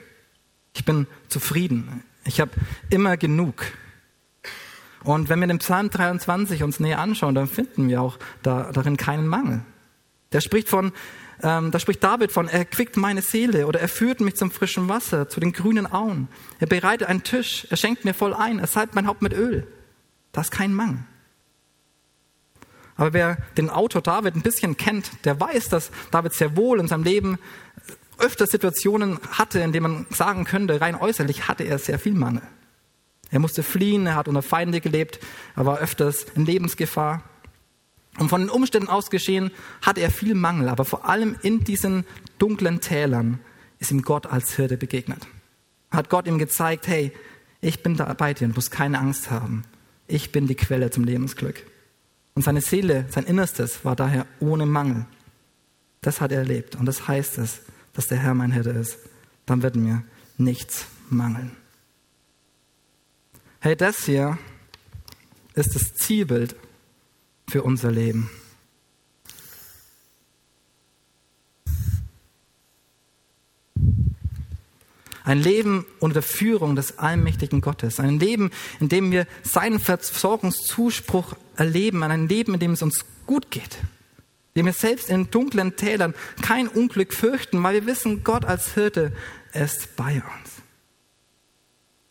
Ich 0.74 0.84
bin 0.84 1.08
zufrieden. 1.28 2.04
Ich 2.24 2.40
habe 2.40 2.52
immer 2.88 3.16
genug. 3.16 3.64
Und 5.04 5.28
wenn 5.28 5.40
wir 5.40 5.46
den 5.46 5.58
Psalm 5.58 5.90
23 5.90 6.62
uns 6.62 6.80
näher 6.80 6.98
anschauen, 6.98 7.34
dann 7.34 7.46
finden 7.46 7.88
wir 7.88 8.02
auch 8.02 8.18
da, 8.42 8.70
darin 8.72 8.96
keinen 8.96 9.26
Mangel. 9.26 9.62
Der 10.32 10.40
spricht 10.40 10.68
von, 10.68 10.92
ähm, 11.42 11.70
da 11.70 11.78
spricht 11.78 12.02
David 12.02 12.32
von, 12.32 12.48
er 12.48 12.64
quickt 12.64 12.96
meine 12.96 13.22
Seele 13.22 13.66
oder 13.66 13.80
er 13.80 13.88
führt 13.88 14.20
mich 14.20 14.36
zum 14.36 14.50
frischen 14.50 14.88
Wasser, 14.88 15.28
zu 15.28 15.40
den 15.40 15.52
grünen 15.52 15.90
Auen. 15.90 16.28
Er 16.58 16.66
bereitet 16.66 17.08
einen 17.08 17.22
Tisch, 17.22 17.66
er 17.70 17.76
schenkt 17.76 18.04
mir 18.04 18.14
voll 18.14 18.34
ein, 18.34 18.58
er 18.58 18.66
salbt 18.66 18.94
mein 18.94 19.06
Haupt 19.06 19.22
mit 19.22 19.32
Öl. 19.32 19.66
Da 20.32 20.40
ist 20.40 20.50
kein 20.50 20.74
Mangel. 20.74 21.04
Aber 22.96 23.12
wer 23.12 23.36
den 23.56 23.68
Autor 23.68 24.00
David 24.02 24.36
ein 24.36 24.42
bisschen 24.42 24.76
kennt, 24.76 25.24
der 25.24 25.38
weiß, 25.38 25.68
dass 25.68 25.90
David 26.10 26.32
sehr 26.32 26.56
wohl 26.56 26.80
in 26.80 26.88
seinem 26.88 27.04
Leben 27.04 27.38
öfter 28.18 28.46
Situationen 28.46 29.18
hatte, 29.30 29.60
in 29.60 29.72
denen 29.72 29.82
man 29.82 30.06
sagen 30.10 30.44
könnte, 30.44 30.80
rein 30.80 30.94
äußerlich 30.94 31.48
hatte 31.48 31.64
er 31.64 31.78
sehr 31.78 31.98
viel 31.98 32.14
Mangel. 32.14 32.42
Er 33.30 33.40
musste 33.40 33.62
fliehen, 33.62 34.06
er 34.06 34.14
hat 34.14 34.28
unter 34.28 34.42
Feinde 34.42 34.80
gelebt, 34.80 35.18
er 35.56 35.66
war 35.66 35.78
öfters 35.78 36.26
in 36.34 36.46
Lebensgefahr. 36.46 37.22
Und 38.18 38.28
von 38.28 38.40
den 38.40 38.50
Umständen 38.50 38.88
aus 38.88 39.10
geschehen 39.10 39.50
hatte 39.82 40.00
er 40.00 40.10
viel 40.10 40.34
Mangel, 40.34 40.68
aber 40.68 40.84
vor 40.84 41.08
allem 41.08 41.36
in 41.42 41.64
diesen 41.64 42.04
dunklen 42.38 42.80
Tälern 42.80 43.40
ist 43.78 43.90
ihm 43.90 44.02
Gott 44.02 44.26
als 44.26 44.54
Hirte 44.56 44.76
begegnet. 44.76 45.26
Hat 45.90 46.08
Gott 46.08 46.26
ihm 46.26 46.38
gezeigt, 46.38 46.86
hey, 46.86 47.12
ich 47.60 47.82
bin 47.82 47.96
da 47.96 48.12
bei 48.14 48.32
dir, 48.32 48.48
du 48.48 48.54
musst 48.54 48.70
keine 48.70 48.98
Angst 48.98 49.30
haben. 49.30 49.64
Ich 50.06 50.32
bin 50.32 50.46
die 50.46 50.54
Quelle 50.54 50.90
zum 50.90 51.04
Lebensglück. 51.04 51.66
Und 52.34 52.42
seine 52.42 52.60
Seele, 52.60 53.06
sein 53.08 53.24
Innerstes 53.24 53.84
war 53.84 53.96
daher 53.96 54.26
ohne 54.40 54.66
Mangel. 54.66 55.06
Das 56.00 56.20
hat 56.20 56.32
er 56.32 56.38
erlebt. 56.38 56.76
Und 56.76 56.86
das 56.86 57.08
heißt 57.08 57.38
es, 57.38 57.62
dass 57.92 58.06
der 58.06 58.18
Herr 58.18 58.34
mein 58.34 58.52
Hirte 58.52 58.70
ist. 58.70 58.98
Dann 59.46 59.62
wird 59.62 59.74
mir 59.74 60.04
nichts 60.38 60.86
mangeln. 61.08 61.50
Hey, 63.66 63.74
das 63.74 64.04
hier 64.04 64.38
ist 65.54 65.74
das 65.74 65.92
Zielbild 65.96 66.54
für 67.48 67.64
unser 67.64 67.90
Leben. 67.90 68.30
Ein 75.24 75.40
Leben 75.40 75.84
unter 75.98 76.14
der 76.14 76.22
Führung 76.22 76.76
des 76.76 77.00
allmächtigen 77.00 77.60
Gottes. 77.60 77.98
Ein 77.98 78.20
Leben, 78.20 78.52
in 78.78 78.88
dem 78.88 79.10
wir 79.10 79.26
seinen 79.42 79.80
Versorgungszuspruch 79.80 81.34
erleben. 81.56 82.04
Ein 82.04 82.28
Leben, 82.28 82.54
in 82.54 82.60
dem 82.60 82.70
es 82.74 82.82
uns 82.82 83.04
gut 83.26 83.50
geht. 83.50 83.78
In 84.54 84.60
dem 84.60 84.66
wir 84.66 84.74
selbst 84.74 85.10
in 85.10 85.32
dunklen 85.32 85.74
Tälern 85.74 86.14
kein 86.40 86.68
Unglück 86.68 87.12
fürchten, 87.12 87.60
weil 87.64 87.74
wir 87.74 87.86
wissen, 87.86 88.22
Gott 88.22 88.44
als 88.44 88.74
Hirte 88.74 89.12
ist 89.52 89.96
bei 89.96 90.22
uns. 90.22 90.45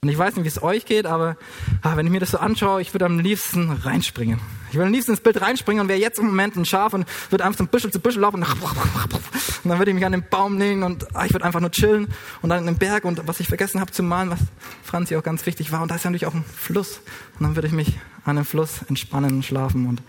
Und 0.05 0.09
ich 0.09 0.19
weiß 0.19 0.35
nicht, 0.35 0.43
wie 0.43 0.49
es 0.49 0.61
euch 0.61 0.85
geht, 0.85 1.07
aber 1.07 1.35
ah, 1.81 1.97
wenn 1.97 2.05
ich 2.05 2.11
mir 2.11 2.19
das 2.19 2.29
so 2.29 2.37
anschaue, 2.37 2.79
ich 2.79 2.93
würde 2.93 3.05
am 3.05 3.17
liebsten 3.17 3.71
reinspringen. 3.71 4.39
Ich 4.69 4.75
würde 4.75 4.85
am 4.85 4.93
liebsten 4.93 5.13
ins 5.13 5.19
Bild 5.19 5.41
reinspringen 5.41 5.81
und 5.81 5.87
wäre 5.87 5.99
jetzt 5.99 6.19
im 6.19 6.27
Moment 6.27 6.55
ein 6.55 6.63
Schaf 6.63 6.93
und 6.93 7.07
würde 7.31 7.43
einfach 7.43 7.57
von 7.57 7.67
Büschel 7.69 7.91
zu 7.91 7.99
Büschel 7.99 8.21
laufen 8.21 8.43
und, 8.43 8.45
dann 9.63 9.79
würde 9.79 9.89
ich 9.89 9.95
mich 9.95 10.05
an 10.05 10.11
den 10.11 10.23
Baum 10.29 10.59
legen 10.59 10.83
und 10.83 11.07
ah, 11.15 11.25
ich 11.25 11.33
würde 11.33 11.43
einfach 11.43 11.59
nur 11.59 11.71
chillen 11.71 12.07
und 12.43 12.51
dann 12.51 12.59
in 12.59 12.65
den 12.67 12.77
Berg 12.77 13.03
und 13.03 13.27
was 13.27 13.39
ich 13.39 13.47
vergessen 13.47 13.81
habe 13.81 13.91
zu 13.91 14.03
malen, 14.03 14.29
was 14.29 14.41
Franzi 14.83 15.15
auch 15.15 15.23
ganz 15.23 15.43
wichtig 15.47 15.71
war 15.71 15.81
und 15.81 15.89
da 15.89 15.95
ist 15.95 16.03
ja 16.03 16.11
natürlich 16.11 16.27
auch 16.27 16.35
ein 16.35 16.45
Fluss 16.55 17.01
und 17.39 17.47
dann 17.47 17.55
würde 17.55 17.67
ich 17.67 17.73
mich 17.73 17.97
an 18.25 18.35
dem 18.35 18.45
Fluss 18.45 18.83
entspannen 18.87 19.41
schlafen 19.41 19.87
und 19.87 20.03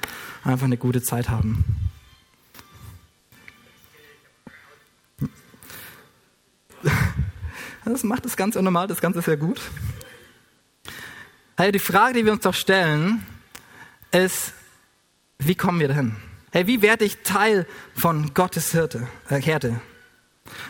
einfach 0.45 0.67
eine 0.67 0.76
gute 0.76 1.00
Zeit 1.00 1.31
haben. 1.31 1.65
Das 7.87 8.02
macht 8.02 8.25
das 8.25 8.37
Ganze 8.37 8.61
normal, 8.62 8.88
das 8.88 9.00
Ganze 9.00 9.23
sehr 9.23 9.37
gut. 9.37 9.61
Hey, 11.57 11.71
die 11.71 11.78
Frage, 11.78 12.14
die 12.14 12.25
wir 12.25 12.33
uns 12.33 12.43
doch 12.43 12.52
stellen, 12.52 13.25
ist, 14.11 14.52
wie 15.38 15.55
kommen 15.55 15.78
wir 15.78 15.87
dahin? 15.87 16.16
Hey, 16.50 16.66
wie 16.66 16.83
werde 16.83 17.05
ich 17.05 17.19
Teil 17.23 17.64
von 17.95 18.35
Gottes 18.35 18.73
Hirte, 18.73 19.07
äh, 19.28 19.40
Härte? 19.40 19.81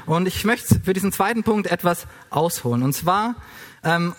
Und 0.04 0.28
ich 0.28 0.44
möchte 0.44 0.78
für 0.80 0.92
diesen 0.92 1.10
zweiten 1.10 1.42
Punkt 1.42 1.68
etwas 1.68 2.06
ausholen. 2.28 2.82
Und 2.82 2.92
zwar 2.92 3.34
ähm, 3.82 4.14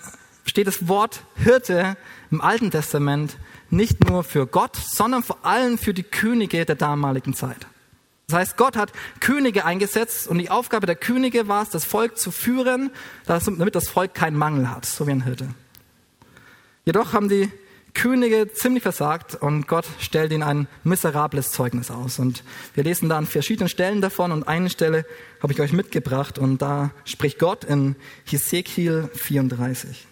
steht 0.45 0.65
das 0.65 0.87
Wort 0.87 1.21
Hirte 1.35 1.97
im 2.31 2.41
Alten 2.41 2.71
Testament 2.71 3.37
nicht 3.69 4.09
nur 4.09 4.23
für 4.23 4.47
Gott, 4.47 4.75
sondern 4.75 5.21
vor 5.21 5.45
allem 5.45 5.77
für 5.77 5.93
die 5.93 6.03
Könige 6.03 6.65
der 6.65 6.75
damaligen 6.75 7.35
Zeit. 7.35 7.67
Das 8.29 8.39
heißt, 8.39 8.57
Gott 8.57 8.75
hat 8.75 8.91
Könige 9.21 9.63
eingesetzt 9.63 10.27
und 10.27 10.37
die 10.37 10.49
Aufgabe 10.49 10.85
der 10.85 10.97
Könige 10.97 11.47
war 11.47 11.63
es, 11.63 11.69
das 11.69 11.85
Volk 11.85 12.17
zu 12.17 12.31
führen, 12.31 12.91
damit 13.25 13.73
das 13.73 13.87
Volk 13.87 14.13
keinen 14.13 14.35
Mangel 14.35 14.69
hat, 14.69 14.85
so 14.85 15.07
wie 15.07 15.11
ein 15.11 15.23
Hirte. 15.23 15.47
Jedoch 16.83 17.13
haben 17.13 17.29
die 17.29 17.49
Könige 17.93 18.51
ziemlich 18.51 18.83
versagt 18.83 19.35
und 19.35 19.65
Gott 19.69 19.85
stellt 19.99 20.33
ihnen 20.33 20.43
ein 20.43 20.67
miserables 20.83 21.51
Zeugnis 21.51 21.89
aus. 21.89 22.19
Und 22.19 22.43
wir 22.73 22.83
lesen 22.83 23.07
da 23.07 23.17
an 23.17 23.25
verschiedenen 23.25 23.69
Stellen 23.69 24.01
davon 24.01 24.33
und 24.33 24.45
eine 24.45 24.69
Stelle 24.69 25.05
habe 25.41 25.53
ich 25.53 25.61
euch 25.61 25.71
mitgebracht 25.71 26.37
und 26.37 26.61
da 26.61 26.91
spricht 27.05 27.39
Gott 27.39 27.63
in 27.63 27.95
Hesekiel 28.25 29.09
34. 29.13 30.05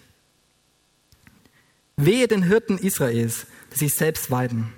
Wehe 1.98 2.28
den 2.28 2.42
Hirten 2.42 2.78
Israels, 2.78 3.46
die 3.74 3.78
sich 3.80 3.94
selbst 3.94 4.30
weiden. 4.30 4.72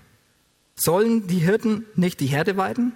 Sollen 0.74 1.28
die 1.28 1.38
Hirten 1.38 1.86
nicht 1.94 2.18
die 2.18 2.26
Herde 2.26 2.56
weiden? 2.56 2.94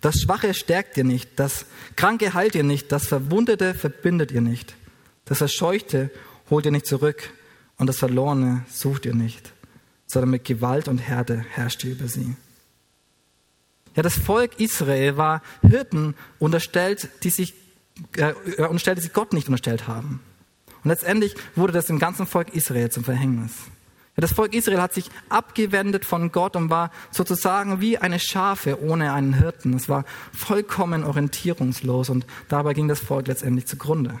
Das 0.00 0.20
Schwache 0.20 0.54
stärkt 0.54 0.96
ihr 0.96 1.04
nicht, 1.04 1.30
das 1.36 1.66
Kranke 1.96 2.32
heilt 2.32 2.54
ihr 2.54 2.62
nicht, 2.62 2.90
das 2.90 3.06
Verwundete 3.06 3.74
verbindet 3.74 4.30
ihr 4.32 4.40
nicht, 4.40 4.74
das 5.26 5.38
Verscheuchte 5.38 6.10
holt 6.48 6.64
ihr 6.64 6.72
nicht 6.72 6.86
zurück 6.86 7.30
und 7.76 7.86
das 7.86 7.98
Verlorene 7.98 8.64
sucht 8.70 9.04
ihr 9.04 9.14
nicht, 9.14 9.52
sondern 10.06 10.30
mit 10.30 10.44
Gewalt 10.44 10.88
und 10.88 10.98
Härte 10.98 11.44
herrscht 11.50 11.84
ihr 11.84 11.92
über 11.92 12.08
sie. 12.08 12.34
Ja, 13.94 14.02
das 14.02 14.16
Volk 14.16 14.58
Israel 14.58 15.16
war 15.16 15.42
Hirten 15.62 16.14
unterstellt, 16.38 17.08
die 17.22 17.30
sich 17.30 17.54
äh, 18.16 18.32
unterstellt, 18.64 18.98
die 18.98 19.02
sich 19.02 19.12
Gott 19.12 19.32
nicht 19.32 19.48
unterstellt 19.48 19.88
haben. 19.88 20.20
Und 20.82 20.88
letztendlich 20.88 21.34
wurde 21.56 21.72
das 21.72 21.86
dem 21.86 21.98
ganzen 21.98 22.26
Volk 22.26 22.54
Israel 22.54 22.90
zum 22.90 23.04
Verhängnis. 23.04 23.52
Das 24.16 24.32
Volk 24.32 24.54
Israel 24.54 24.82
hat 24.82 24.92
sich 24.92 25.10
abgewendet 25.28 26.04
von 26.04 26.30
Gott 26.30 26.56
und 26.56 26.68
war 26.68 26.90
sozusagen 27.10 27.80
wie 27.80 27.96
eine 27.96 28.18
Schafe 28.18 28.82
ohne 28.82 29.12
einen 29.12 29.34
Hirten. 29.34 29.74
Es 29.74 29.88
war 29.88 30.04
vollkommen 30.32 31.04
orientierungslos 31.04 32.10
und 32.10 32.26
dabei 32.48 32.74
ging 32.74 32.88
das 32.88 33.00
Volk 33.00 33.28
letztendlich 33.28 33.66
zugrunde. 33.66 34.20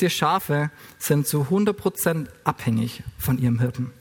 Die 0.00 0.10
Schafe 0.10 0.70
sind 0.98 1.26
zu 1.26 1.42
100 1.42 1.76
Prozent 1.76 2.28
abhängig 2.42 3.04
von 3.16 3.38
ihrem 3.38 3.60
Hirten. 3.60 3.92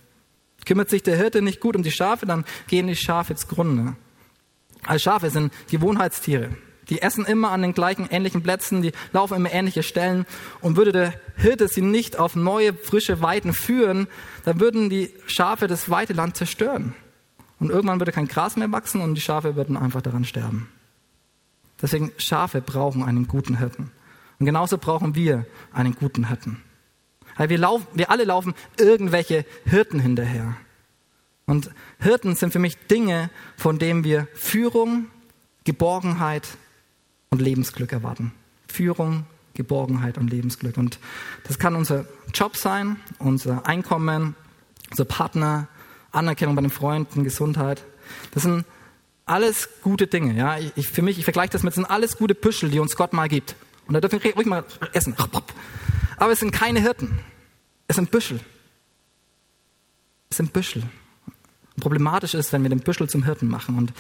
Kümmert 0.66 0.90
sich 0.90 1.04
der 1.04 1.18
Hirte 1.18 1.42
nicht 1.42 1.60
gut 1.60 1.76
um 1.76 1.84
die 1.84 1.92
Schafe, 1.92 2.26
dann 2.26 2.46
gehen 2.68 2.88
die 2.88 2.96
Schafe 2.96 3.36
zugrunde. 3.36 3.96
Als 4.86 5.04
Schafe 5.04 5.30
sind 5.30 5.54
Gewohnheitstiere. 5.70 6.50
Die 6.90 7.02
essen 7.02 7.26
immer 7.26 7.52
an 7.52 7.62
den 7.62 7.74
gleichen 7.74 8.08
ähnlichen 8.10 8.44
Plätzen, 8.44 8.82
die 8.82 8.92
laufen 9.12 9.36
immer 9.36 9.52
ähnliche 9.52 9.84
Stellen. 9.84 10.26
Und 10.62 10.76
würde 10.76 10.92
der 10.92 11.14
Hirte 11.36 11.68
sie 11.68 11.82
nicht 11.82 12.20
auf 12.20 12.36
neue, 12.36 12.74
frische 12.74 13.22
Weiden 13.22 13.54
führen, 13.54 14.08
dann 14.46 14.60
würden 14.60 14.90
die 14.90 15.14
Schafe 15.26 15.68
das 15.68 15.90
Weideland 15.90 16.36
zerstören. 16.36 16.94
Und 17.60 17.70
irgendwann 17.70 18.00
würde 18.00 18.12
kein 18.12 18.28
Gras 18.28 18.58
mehr 18.58 18.72
wachsen 18.72 19.02
und 19.02 19.16
die 19.16 19.22
Schafe 19.22 19.56
würden 19.56 19.78
einfach 19.78 20.02
daran 20.02 20.26
sterben. 20.26 20.70
Deswegen, 21.82 22.12
Schafe 22.18 22.62
brauchen 22.62 23.04
einen 23.04 23.28
guten 23.28 23.58
Hirten. 23.58 23.92
Und 24.40 24.46
genauso 24.46 24.78
brauchen 24.78 25.16
wir 25.16 25.46
einen 25.72 25.96
guten 25.96 26.28
Hirten. 26.28 26.62
Weil 27.38 27.50
wir, 27.50 27.58
laufen, 27.58 27.88
wir 27.94 28.12
alle 28.12 28.26
laufen 28.26 28.54
irgendwelche 28.78 29.46
Hirten 29.66 30.00
hinterher. 30.00 30.56
Und 31.46 31.72
Hirten 32.00 32.36
sind 32.36 32.54
für 32.54 32.60
mich 32.60 32.78
Dinge, 32.88 33.30
von 33.58 33.80
denen 33.80 34.04
wir 34.04 34.28
Führung, 34.34 35.08
Geborgenheit 35.64 36.48
und 37.34 37.42
Lebensglück 37.42 37.92
erwarten. 37.92 38.32
Führung, 38.68 39.26
Geborgenheit 39.56 40.18
und 40.18 40.30
Lebensglück. 40.30 40.78
Und 40.78 41.00
das 41.48 41.60
kann 41.60 41.76
unser 41.76 42.06
Job 42.34 42.56
sein, 42.56 42.98
unser 43.20 43.66
Einkommen, 43.66 44.36
unser 44.92 45.06
Partner, 45.06 45.68
Anerkennung 46.12 46.56
bei 46.56 46.62
den 46.62 46.70
Freunden, 46.72 47.24
Gesundheit. 47.24 47.84
Das 48.32 48.44
sind 48.44 48.66
alles 49.26 49.70
gute 49.82 50.08
Dinge. 50.08 50.36
Ja? 50.36 50.58
Ich, 50.76 50.88
für 50.88 51.02
mich, 51.02 51.18
ich 51.18 51.24
vergleiche 51.24 51.52
das 51.52 51.64
mit, 51.64 51.72
das 51.72 51.76
sind 51.76 51.86
alles 51.86 52.18
gute 52.18 52.36
Büschel, 52.36 52.70
die 52.70 52.80
uns 52.80 52.96
Gott 52.96 53.14
mal 53.14 53.28
gibt. 53.28 53.56
Und 53.88 53.96
da 53.96 54.00
dürfen 54.00 54.24
wir 54.24 54.34
ruhig 54.36 54.46
mal 54.46 54.64
essen. 54.94 55.16
Aber 56.18 56.32
es 56.32 56.40
sind 56.40 56.52
keine 56.52 56.80
Hirten. 56.80 57.20
Es 57.88 57.96
sind 57.96 58.12
Büschel. 58.12 58.40
Es 60.30 60.38
sind 60.38 60.54
Büschel 60.54 60.84
problematisch 61.80 62.34
ist, 62.34 62.54
wenn 62.54 62.62
wir 62.62 62.70
den 62.70 62.82
Büschel 62.82 63.10
zum 63.10 63.24
Hirten 63.24 63.48
machen. 63.48 63.78
Und 63.78 63.94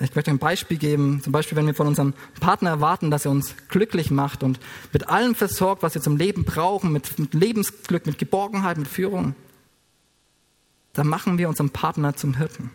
ich 0.00 0.14
möchte 0.14 0.30
ein 0.30 0.38
Beispiel 0.38 0.78
geben, 0.78 1.20
zum 1.22 1.32
Beispiel, 1.32 1.56
wenn 1.56 1.66
wir 1.66 1.74
von 1.74 1.86
unserem 1.86 2.14
Partner 2.40 2.70
erwarten, 2.70 3.10
dass 3.10 3.24
er 3.24 3.30
uns 3.30 3.54
glücklich 3.68 4.10
macht 4.10 4.42
und 4.42 4.58
mit 4.92 5.08
allem 5.08 5.34
versorgt, 5.34 5.82
was 5.82 5.94
wir 5.94 6.02
zum 6.02 6.16
Leben 6.16 6.44
brauchen, 6.44 6.92
mit, 6.92 7.18
mit 7.18 7.34
Lebensglück, 7.34 8.06
mit 8.06 8.18
Geborgenheit, 8.18 8.78
mit 8.78 8.88
Führung, 8.88 9.34
dann 10.92 11.06
machen 11.06 11.38
wir 11.38 11.48
unseren 11.48 11.70
Partner 11.70 12.16
zum 12.16 12.36
Hirten. 12.36 12.70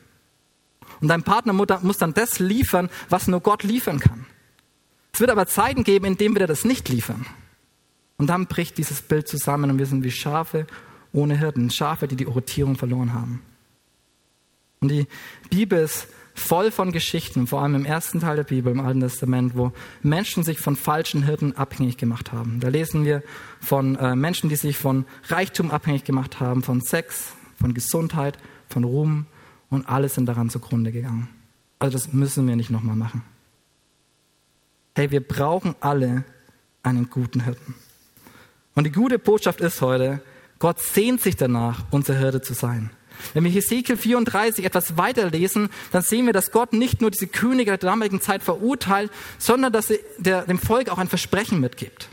Und 1.01 1.09
dein 1.09 1.23
Partner 1.23 1.51
muss 1.53 1.97
dann 1.97 2.13
das 2.13 2.39
liefern, 2.39 2.89
was 3.09 3.27
nur 3.27 3.41
Gott 3.41 3.63
liefern 3.63 3.99
kann. 3.99 4.25
Es 5.11 5.19
wird 5.19 5.29
aber 5.29 5.47
Zeiten 5.47 5.83
geben, 5.83 6.05
in 6.05 6.17
denen 6.17 6.35
wir 6.35 6.47
das 6.47 6.63
nicht 6.63 6.87
liefern. 6.89 7.25
Und 8.17 8.27
dann 8.27 8.47
bricht 8.47 8.77
dieses 8.77 9.01
Bild 9.01 9.27
zusammen 9.27 9.69
und 9.69 9.77
wir 9.77 9.85
sind 9.85 10.03
wie 10.03 10.11
Schafe 10.11 10.65
ohne 11.11 11.37
Hirten, 11.37 11.69
Schafe, 11.69 12.07
die 12.07 12.15
die 12.15 12.27
Orientierung 12.27 12.75
verloren 12.75 13.13
haben. 13.13 13.41
Und 14.85 14.89
die 14.89 15.07
Bibel 15.49 15.79
ist 15.79 16.07
voll 16.35 16.69
von 16.69 16.91
Geschichten, 16.91 17.47
vor 17.47 17.63
allem 17.63 17.73
im 17.73 17.85
ersten 17.85 18.19
Teil 18.19 18.35
der 18.35 18.43
Bibel, 18.43 18.71
im 18.71 18.79
Alten 18.79 18.99
Testament, 18.99 19.57
wo 19.57 19.71
Menschen 20.03 20.43
sich 20.43 20.59
von 20.59 20.75
falschen 20.75 21.23
Hirten 21.23 21.57
abhängig 21.57 21.97
gemacht 21.97 22.31
haben. 22.31 22.59
Da 22.59 22.67
lesen 22.67 23.03
wir 23.03 23.23
von 23.59 23.95
äh, 23.95 24.15
Menschen, 24.15 24.47
die 24.47 24.55
sich 24.55 24.77
von 24.77 25.05
Reichtum 25.27 25.71
abhängig 25.71 26.03
gemacht 26.03 26.39
haben, 26.39 26.61
von 26.61 26.81
Sex, 26.81 27.33
von 27.59 27.73
Gesundheit, 27.73 28.37
von 28.69 28.83
Ruhm 28.83 29.25
und 29.71 29.89
alles 29.89 30.13
sind 30.13 30.27
daran 30.27 30.51
zugrunde 30.51 30.91
gegangen. 30.91 31.29
Also 31.79 31.97
das 31.97 32.13
müssen 32.13 32.47
wir 32.47 32.55
nicht 32.55 32.69
nochmal 32.69 32.95
machen. 32.95 33.23
Hey, 34.93 35.09
wir 35.09 35.27
brauchen 35.27 35.73
alle 35.79 36.25
einen 36.83 37.09
guten 37.09 37.43
Hirten. 37.43 37.73
Und 38.75 38.83
die 38.83 38.91
gute 38.91 39.17
Botschaft 39.17 39.61
ist 39.61 39.81
heute, 39.81 40.21
Gott 40.59 40.79
sehnt 40.79 41.21
sich 41.21 41.35
danach, 41.35 41.85
unser 41.89 42.15
Hirte 42.15 42.43
zu 42.43 42.53
sein. 42.53 42.91
Wenn 43.33 43.43
wir 43.43 43.51
Hesekiel 43.51 43.97
34 43.97 44.65
etwas 44.65 44.97
weiterlesen, 44.97 45.69
dann 45.91 46.01
sehen 46.01 46.25
wir, 46.25 46.33
dass 46.33 46.51
Gott 46.51 46.73
nicht 46.73 47.01
nur 47.01 47.11
diese 47.11 47.27
Könige 47.27 47.71
der 47.71 47.77
damaligen 47.77 48.21
Zeit 48.21 48.43
verurteilt, 48.43 49.11
sondern 49.37 49.73
dass 49.73 49.89
er 49.89 49.99
der, 50.17 50.43
dem 50.43 50.59
Volk 50.59 50.89
auch 50.89 50.97
ein 50.97 51.09
Versprechen 51.09 51.59
mitgibt. 51.59 52.09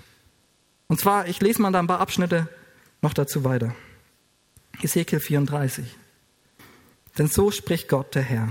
Und 0.88 1.00
zwar, 1.00 1.28
ich 1.28 1.40
lese 1.40 1.62
mal 1.62 1.72
da 1.72 1.78
ein 1.78 1.86
paar 1.86 2.00
Abschnitte 2.00 2.48
noch 3.00 3.14
dazu 3.14 3.44
weiter. 3.44 3.74
Hesekiel 4.78 5.20
34. 5.20 5.84
Denn 7.18 7.28
so 7.28 7.50
spricht 7.50 7.88
Gott 7.88 8.14
der 8.14 8.22
Herr. 8.22 8.48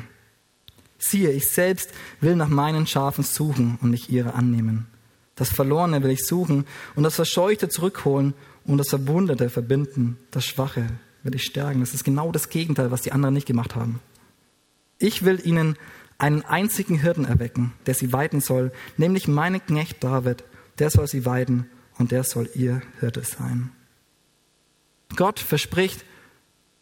Siehe, 0.97 1.31
ich 1.31 1.49
selbst 1.49 1.91
will 2.19 2.35
nach 2.35 2.47
meinen 2.47 2.85
Schafen 2.85 3.23
suchen 3.23 3.79
und 3.81 3.89
nicht 3.89 4.09
ihre 4.09 4.33
annehmen. 4.35 4.87
Das 5.35 5.49
Verlorene 5.49 6.03
will 6.03 6.11
ich 6.11 6.25
suchen 6.25 6.67
und 6.95 7.03
das 7.03 7.15
Verscheuchte 7.15 7.69
zurückholen 7.69 8.35
und 8.65 8.77
das 8.77 8.89
Verwundete 8.89 9.49
verbinden. 9.49 10.17
Das 10.29 10.45
Schwache 10.45 10.85
will 11.23 11.35
ich 11.35 11.43
stärken. 11.43 11.79
Das 11.79 11.93
ist 11.93 12.03
genau 12.03 12.31
das 12.31 12.49
Gegenteil, 12.49 12.91
was 12.91 13.01
die 13.01 13.11
anderen 13.11 13.33
nicht 13.33 13.47
gemacht 13.47 13.75
haben. 13.75 13.99
Ich 14.97 15.23
will 15.23 15.39
ihnen 15.43 15.77
einen 16.17 16.43
einzigen 16.43 16.99
Hirten 16.99 17.25
erwecken, 17.25 17.73
der 17.85 17.95
sie 17.95 18.13
weiden 18.13 18.41
soll, 18.41 18.71
nämlich 18.97 19.27
meinen 19.27 19.65
Knecht 19.65 20.03
David. 20.03 20.43
Der 20.79 20.89
soll 20.89 21.07
sie 21.07 21.25
weiden 21.25 21.69
und 21.97 22.11
der 22.11 22.23
soll 22.23 22.49
ihr 22.53 22.81
Hirte 22.99 23.23
sein. 23.23 23.71
Gott 25.15 25.39
verspricht 25.39 26.05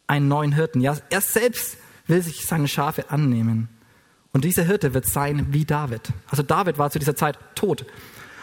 einen 0.07 0.27
neuen 0.27 0.51
Hirten. 0.51 0.81
Ja, 0.81 0.97
er 1.09 1.21
selbst 1.21 1.77
will 2.07 2.21
sich 2.21 2.45
seine 2.45 2.67
Schafe 2.67 3.09
annehmen. 3.09 3.69
Und 4.31 4.43
dieser 4.43 4.63
Hirte 4.63 4.93
wird 4.93 5.05
sein 5.05 5.53
wie 5.53 5.65
David. 5.65 6.01
Also 6.27 6.43
David 6.43 6.77
war 6.77 6.91
zu 6.91 6.99
dieser 6.99 7.15
Zeit 7.15 7.37
tot. 7.55 7.85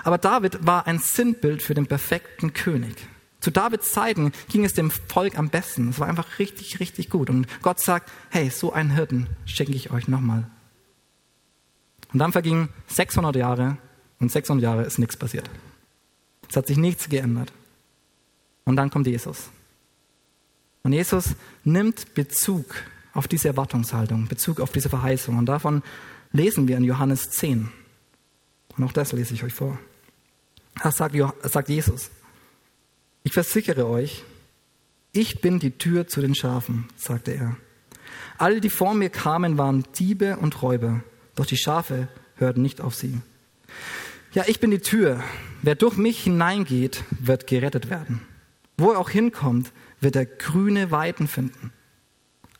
Aber 0.02 0.18
David 0.18 0.66
war 0.66 0.86
ein 0.86 0.98
Sinnbild 0.98 1.62
für 1.62 1.74
den 1.74 1.86
perfekten 1.86 2.52
König. 2.52 3.06
Zu 3.46 3.52
Davids 3.52 3.92
Zeiten 3.92 4.32
ging 4.48 4.64
es 4.64 4.74
dem 4.74 4.90
Volk 4.90 5.38
am 5.38 5.50
besten. 5.50 5.90
Es 5.90 6.00
war 6.00 6.08
einfach 6.08 6.40
richtig, 6.40 6.80
richtig 6.80 7.10
gut. 7.10 7.30
Und 7.30 7.46
Gott 7.62 7.78
sagt, 7.78 8.10
hey, 8.30 8.50
so 8.50 8.72
einen 8.72 8.90
Hirten 8.90 9.28
schenke 9.44 9.74
ich 9.74 9.92
euch 9.92 10.08
nochmal. 10.08 10.50
Und 12.12 12.18
dann 12.18 12.32
vergingen 12.32 12.70
600 12.88 13.36
Jahre 13.36 13.76
und 14.18 14.32
600 14.32 14.64
Jahre 14.64 14.82
ist 14.82 14.98
nichts 14.98 15.16
passiert. 15.16 15.48
Es 16.50 16.56
hat 16.56 16.66
sich 16.66 16.76
nichts 16.76 17.08
geändert. 17.08 17.52
Und 18.64 18.74
dann 18.74 18.90
kommt 18.90 19.06
Jesus. 19.06 19.48
Und 20.82 20.92
Jesus 20.92 21.36
nimmt 21.62 22.14
Bezug 22.14 22.74
auf 23.12 23.28
diese 23.28 23.46
Erwartungshaltung, 23.46 24.26
Bezug 24.26 24.58
auf 24.58 24.72
diese 24.72 24.88
Verheißung. 24.88 25.38
Und 25.38 25.46
davon 25.46 25.84
lesen 26.32 26.66
wir 26.66 26.78
in 26.78 26.82
Johannes 26.82 27.30
10. 27.30 27.70
Und 28.76 28.82
auch 28.82 28.92
das 28.92 29.12
lese 29.12 29.34
ich 29.34 29.44
euch 29.44 29.54
vor. 29.54 29.78
Das 30.82 30.96
sagt, 30.96 31.14
sagt 31.44 31.68
Jesus. 31.68 32.10
Ich 33.26 33.32
versichere 33.32 33.88
euch, 33.88 34.22
ich 35.10 35.40
bin 35.40 35.58
die 35.58 35.72
Tür 35.72 36.06
zu 36.06 36.20
den 36.20 36.36
Schafen, 36.36 36.86
sagte 36.94 37.32
er. 37.32 37.56
Alle, 38.38 38.60
die 38.60 38.70
vor 38.70 38.94
mir 38.94 39.10
kamen, 39.10 39.58
waren 39.58 39.82
Diebe 39.98 40.36
und 40.36 40.62
Räuber, 40.62 41.02
doch 41.34 41.44
die 41.44 41.56
Schafe 41.56 42.06
hörten 42.36 42.62
nicht 42.62 42.80
auf 42.80 42.94
sie. 42.94 43.20
Ja, 44.32 44.44
ich 44.46 44.60
bin 44.60 44.70
die 44.70 44.78
Tür. 44.78 45.24
Wer 45.62 45.74
durch 45.74 45.96
mich 45.96 46.22
hineingeht, 46.22 47.02
wird 47.18 47.48
gerettet 47.48 47.90
werden. 47.90 48.22
Wo 48.76 48.92
er 48.92 49.00
auch 49.00 49.10
hinkommt, 49.10 49.72
wird 50.00 50.14
er 50.14 50.26
grüne 50.26 50.92
Weiden 50.92 51.26
finden. 51.26 51.72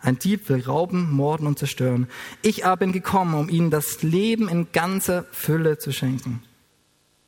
Ein 0.01 0.19
Dieb 0.19 0.49
will 0.49 0.63
rauben, 0.63 1.13
morden 1.13 1.47
und 1.47 1.61
zerstören. 1.61 2.09
Ich 2.43 2.67
aber 2.67 2.79
bin 2.79 2.91
gekommen, 2.91 3.35
um 3.35 3.49
ihnen 3.49 3.71
das 3.71 4.03
Leben 4.03 4.49
in 4.49 4.73
ganzer 4.73 5.27
Fülle 5.31 5.79
zu 5.79 5.93
schenken. 5.93 6.43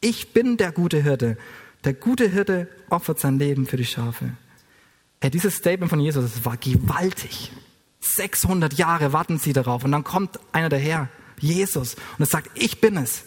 Ich 0.00 0.32
bin 0.32 0.56
der 0.56 0.72
gute 0.72 1.00
Hirte. 1.00 1.38
Der 1.84 1.94
gute 1.94 2.28
Hirte 2.28 2.68
opfert 2.90 3.20
sein 3.20 3.38
Leben 3.38 3.66
für 3.66 3.76
die 3.76 3.84
Schafe. 3.84 4.32
Hey, 5.20 5.30
dieses 5.30 5.56
Statement 5.56 5.90
von 5.90 6.00
Jesus, 6.00 6.32
das 6.32 6.44
war 6.44 6.56
gewaltig. 6.56 7.52
600 8.00 8.74
Jahre 8.74 9.12
warten 9.12 9.38
sie 9.38 9.52
darauf 9.52 9.84
und 9.84 9.92
dann 9.92 10.04
kommt 10.04 10.38
einer 10.52 10.68
daher, 10.68 11.08
Jesus, 11.40 11.94
und 11.94 12.20
er 12.20 12.26
sagt, 12.26 12.50
ich 12.54 12.80
bin 12.80 12.96
es. 12.96 13.24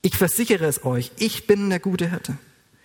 Ich 0.00 0.16
versichere 0.16 0.66
es 0.66 0.84
euch, 0.84 1.12
ich 1.18 1.46
bin 1.46 1.70
der 1.70 1.80
gute 1.80 2.10
Hirte. 2.10 2.38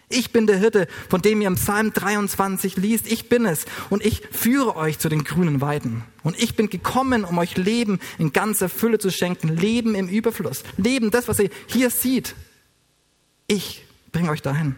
Ich 0.10 0.32
bin 0.32 0.46
der 0.46 0.58
Hirte, 0.58 0.88
von 1.10 1.22
dem 1.22 1.42
ihr 1.42 1.48
im 1.48 1.56
Psalm 1.56 1.92
23 1.92 2.78
liest. 2.78 3.12
Ich 3.12 3.30
bin 3.30 3.46
es 3.46 3.66
und 3.90 4.06
ich 4.06 4.22
führe 4.32 4.76
euch 4.76 5.00
zu 5.00 5.10
den 5.10 5.24
grünen 5.24 5.60
Weiden. 5.60 6.04
Und 6.22 6.42
ich 6.42 6.56
bin 6.56 6.70
gekommen, 6.70 7.24
um 7.24 7.38
euch 7.40 7.58
Leben 7.58 8.00
in 8.20 8.32
ganzer 8.32 8.70
Fülle 8.70 9.00
zu 9.00 9.10
schenken. 9.10 9.48
Leben 9.48 9.96
im 9.96 10.08
Überfluss. 10.08 10.64
Leben, 10.78 11.10
das, 11.10 11.28
was 11.28 11.40
ihr 11.40 11.50
hier 11.68 11.90
seht. 11.90 12.36
Ich 13.48 13.86
bringe 14.12 14.30
euch 14.30 14.44
dahin. 14.44 14.76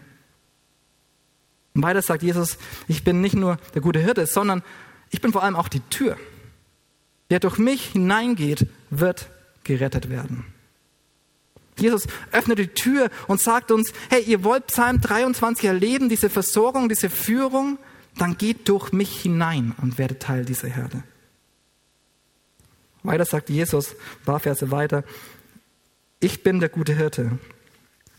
Und 1.76 1.82
weiter 1.82 2.00
sagt 2.00 2.22
Jesus, 2.22 2.56
ich 2.88 3.04
bin 3.04 3.20
nicht 3.20 3.34
nur 3.34 3.58
der 3.74 3.82
gute 3.82 3.98
Hirte, 3.98 4.24
sondern 4.24 4.62
ich 5.10 5.20
bin 5.20 5.30
vor 5.30 5.42
allem 5.42 5.54
auch 5.56 5.68
die 5.68 5.80
Tür. 5.90 6.16
Wer 7.28 7.38
durch 7.38 7.58
mich 7.58 7.88
hineingeht, 7.88 8.66
wird 8.88 9.28
gerettet 9.62 10.08
werden. 10.08 10.46
Jesus 11.78 12.06
öffnet 12.32 12.58
die 12.58 12.68
Tür 12.68 13.10
und 13.28 13.42
sagt 13.42 13.70
uns, 13.70 13.92
hey, 14.08 14.22
ihr 14.22 14.42
wollt 14.42 14.68
Psalm 14.68 15.02
23 15.02 15.66
erleben, 15.66 16.08
diese 16.08 16.30
Versorgung, 16.30 16.88
diese 16.88 17.10
Führung, 17.10 17.78
dann 18.16 18.38
geht 18.38 18.70
durch 18.70 18.92
mich 18.92 19.20
hinein 19.20 19.74
und 19.82 19.98
werdet 19.98 20.22
Teil 20.22 20.46
dieser 20.46 20.68
Herde. 20.68 21.02
Weiter 23.02 23.26
sagt 23.26 23.50
Jesus, 23.50 23.90
ein 23.90 24.24
paar 24.24 24.40
Verse 24.40 24.70
weiter, 24.70 25.04
ich 26.20 26.42
bin 26.42 26.58
der 26.58 26.70
gute 26.70 26.94
Hirte. 26.94 27.38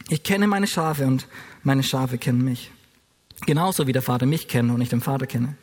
Ich 0.09 0.21
kenne 0.21 0.45
meine 0.45 0.67
Schafe 0.67 1.07
und 1.07 1.27
meine 1.63 1.81
Schafe 1.81 2.19
kennen 2.19 2.43
mich. 2.43 2.71
Genauso 3.45 3.87
wie 3.87 3.93
der 3.93 4.01
Vater 4.01 4.25
mich 4.25 4.47
kennt 4.47 4.71
und 4.71 4.81
ich 4.81 4.89
den 4.89 5.01
Vater 5.01 5.27
kenne. 5.27 5.55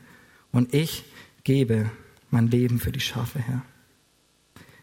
Und 0.53 0.73
ich 0.73 1.05
gebe 1.43 1.91
mein 2.31 2.49
Leben 2.49 2.79
für 2.79 2.93
die 2.93 3.01
Schafe 3.01 3.39
her. 3.39 3.63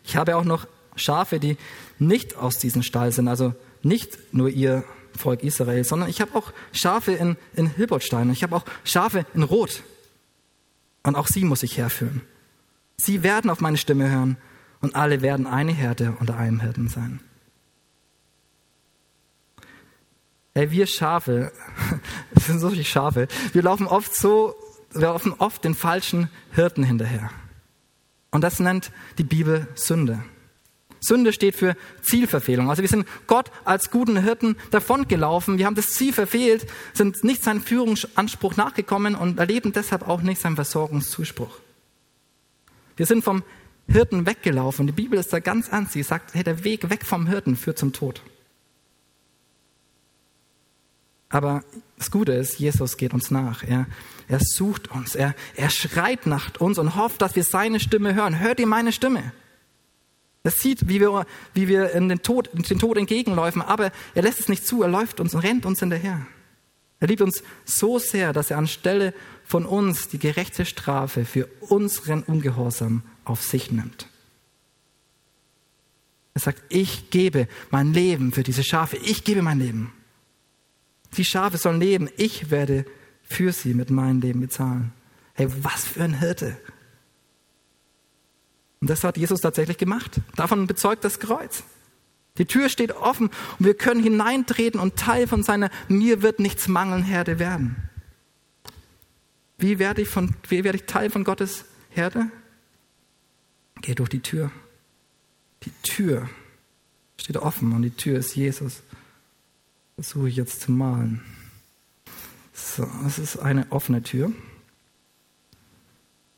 Ich 0.03 0.15
habe 0.15 0.35
auch 0.35 0.43
noch 0.43 0.67
Schafe, 0.95 1.39
die 1.39 1.57
nicht 1.99 2.35
aus 2.35 2.57
diesem 2.57 2.83
Stall 2.83 3.11
sind, 3.11 3.27
also 3.27 3.53
nicht 3.81 4.33
nur 4.33 4.49
ihr 4.49 4.83
Volk 5.15 5.43
Israel, 5.43 5.83
sondern 5.83 6.09
ich 6.09 6.21
habe 6.21 6.35
auch 6.35 6.51
Schafe 6.71 7.13
in, 7.13 7.37
in 7.53 7.67
Hilbertstein, 7.67 8.29
ich 8.31 8.43
habe 8.43 8.55
auch 8.55 8.65
Schafe 8.83 9.25
in 9.33 9.43
Rot. 9.43 9.83
Und 11.03 11.15
auch 11.15 11.27
sie 11.27 11.43
muss 11.43 11.63
ich 11.63 11.77
herführen. 11.77 12.21
Sie 12.97 13.23
werden 13.23 13.49
auf 13.49 13.61
meine 13.61 13.77
Stimme 13.77 14.09
hören 14.09 14.37
und 14.81 14.95
alle 14.95 15.21
werden 15.21 15.47
eine 15.47 15.71
Herde 15.71 16.15
unter 16.19 16.37
einem 16.37 16.59
Hirten 16.59 16.87
sein. 16.87 17.19
Ey, 20.53 20.69
wir 20.71 20.85
Schafe, 20.85 21.51
wir 22.51 22.59
sind 22.59 22.69
solche 22.69 22.83
Schafe, 22.83 23.27
wir 23.53 23.61
laufen 23.61 23.87
oft 23.87 24.13
so, 24.13 24.55
wir 24.91 25.01
laufen 25.01 25.33
oft 25.37 25.63
den 25.63 25.73
falschen 25.73 26.29
Hirten 26.51 26.83
hinterher. 26.83 27.31
Und 28.29 28.41
das 28.41 28.59
nennt 28.59 28.91
die 29.17 29.23
Bibel 29.23 29.67
Sünde. 29.75 30.21
Sünde 30.99 31.31
steht 31.31 31.55
für 31.55 31.75
Zielverfehlung. 32.01 32.69
Also 32.69 32.81
wir 32.81 32.89
sind 32.89 33.07
Gott 33.25 33.51
als 33.63 33.89
guten 33.89 34.21
Hirten 34.21 34.57
davongelaufen, 34.69 35.57
wir 35.57 35.65
haben 35.65 35.75
das 35.75 35.91
Ziel 35.91 36.11
verfehlt, 36.11 36.67
sind 36.93 37.23
nicht 37.23 37.41
seinem 37.41 37.61
Führungsanspruch 37.61 38.57
nachgekommen 38.57 39.15
und 39.15 39.39
erleben 39.39 39.71
deshalb 39.71 40.07
auch 40.07 40.21
nicht 40.21 40.41
seinen 40.41 40.55
Versorgungszuspruch. 40.55 41.57
Wir 42.97 43.05
sind 43.05 43.23
vom 43.23 43.43
Hirten 43.87 44.25
weggelaufen. 44.25 44.87
Die 44.87 44.93
Bibel 44.93 45.17
ist 45.17 45.31
da 45.31 45.39
ganz 45.39 45.69
ernst. 45.69 45.93
Sie 45.93 46.03
sagt, 46.03 46.33
hey, 46.33 46.43
der 46.43 46.65
Weg 46.65 46.89
weg 46.89 47.05
vom 47.05 47.27
Hirten 47.27 47.55
führt 47.55 47.79
zum 47.79 47.93
Tod. 47.93 48.21
Aber 51.31 51.63
das 51.97 52.11
Gute 52.11 52.33
ist, 52.33 52.59
Jesus 52.59 52.97
geht 52.97 53.13
uns 53.13 53.31
nach. 53.31 53.63
Er, 53.63 53.87
er 54.27 54.39
sucht 54.41 54.91
uns. 54.91 55.15
Er, 55.15 55.33
er 55.55 55.69
schreit 55.69 56.27
nach 56.27 56.59
uns 56.59 56.77
und 56.77 56.95
hofft, 56.95 57.21
dass 57.21 57.35
wir 57.35 57.43
seine 57.43 57.79
Stimme 57.79 58.13
hören. 58.13 58.39
Hört 58.39 58.59
ihr 58.59 58.67
meine 58.67 58.91
Stimme? 58.91 59.31
Er 60.43 60.51
sieht, 60.51 60.89
wie 60.89 60.99
wir, 60.99 61.25
wie 61.53 61.67
wir 61.67 61.91
in 61.91 62.09
den 62.09 62.21
Tod, 62.21 62.49
den 62.53 62.79
Tod 62.79 62.97
entgegenläufen, 62.97 63.61
aber 63.61 63.91
er 64.13 64.23
lässt 64.23 64.39
es 64.39 64.49
nicht 64.49 64.67
zu. 64.67 64.81
Er 64.81 64.89
läuft 64.89 65.19
uns 65.19 65.33
und 65.33 65.41
rennt 65.41 65.65
uns 65.65 65.79
hinterher. 65.79 66.25
Er 66.99 67.07
liebt 67.07 67.21
uns 67.21 67.43
so 67.65 67.97
sehr, 67.97 68.33
dass 68.33 68.51
er 68.51 68.57
anstelle 68.57 69.13
von 69.45 69.65
uns 69.65 70.09
die 70.09 70.19
gerechte 70.19 70.65
Strafe 70.65 71.25
für 71.25 71.47
unseren 71.61 72.23
Ungehorsam 72.23 73.03
auf 73.23 73.41
sich 73.41 73.71
nimmt. 73.71 74.07
Er 76.33 76.41
sagt, 76.41 76.61
ich 76.69 77.09
gebe 77.09 77.47
mein 77.69 77.93
Leben 77.93 78.31
für 78.31 78.43
diese 78.43 78.63
Schafe. 78.63 78.97
Ich 78.97 79.23
gebe 79.23 79.41
mein 79.41 79.59
Leben. 79.59 79.93
Die 81.17 81.25
Schafe 81.25 81.57
sollen 81.57 81.79
leben. 81.79 82.09
Ich 82.17 82.51
werde 82.51 82.85
für 83.23 83.51
sie 83.51 83.73
mit 83.73 83.89
meinem 83.89 84.21
Leben 84.21 84.41
bezahlen. 84.41 84.93
Hey, 85.33 85.47
was 85.61 85.85
für 85.85 86.03
ein 86.03 86.19
Hirte. 86.19 86.57
Und 88.79 88.89
das 88.89 89.03
hat 89.03 89.17
Jesus 89.17 89.41
tatsächlich 89.41 89.77
gemacht. 89.77 90.19
Davon 90.35 90.67
bezeugt 90.67 91.03
das 91.03 91.19
Kreuz. 91.19 91.63
Die 92.37 92.45
Tür 92.45 92.69
steht 92.69 92.93
offen 92.93 93.29
und 93.59 93.65
wir 93.65 93.73
können 93.73 94.01
hineintreten 94.01 94.79
und 94.79 94.95
Teil 94.95 95.27
von 95.27 95.43
seiner 95.43 95.69
Mir 95.87 96.21
wird 96.21 96.39
nichts 96.39 96.67
mangeln 96.67 97.03
Herde 97.03 97.39
werden. 97.39 97.89
Wie 99.57 99.79
werde 99.79 100.01
ich, 100.01 100.07
von, 100.07 100.33
wie 100.49 100.63
werde 100.63 100.77
ich 100.77 100.85
Teil 100.85 101.09
von 101.09 101.23
Gottes 101.23 101.65
Herde? 101.89 102.31
Geh 103.81 103.93
durch 103.93 104.09
die 104.09 104.21
Tür. 104.21 104.51
Die 105.63 105.71
Tür 105.83 106.29
steht 107.17 107.37
offen 107.37 107.73
und 107.73 107.83
die 107.83 107.91
Tür 107.91 108.17
ist 108.17 108.35
Jesus. 108.35 108.81
Versuche 110.01 110.29
ich 110.29 110.35
jetzt 110.35 110.61
zu 110.61 110.71
malen. 110.71 111.21
So, 112.53 112.89
es 113.05 113.19
ist 113.19 113.37
eine 113.37 113.71
offene 113.71 114.01
Tür. 114.01 114.31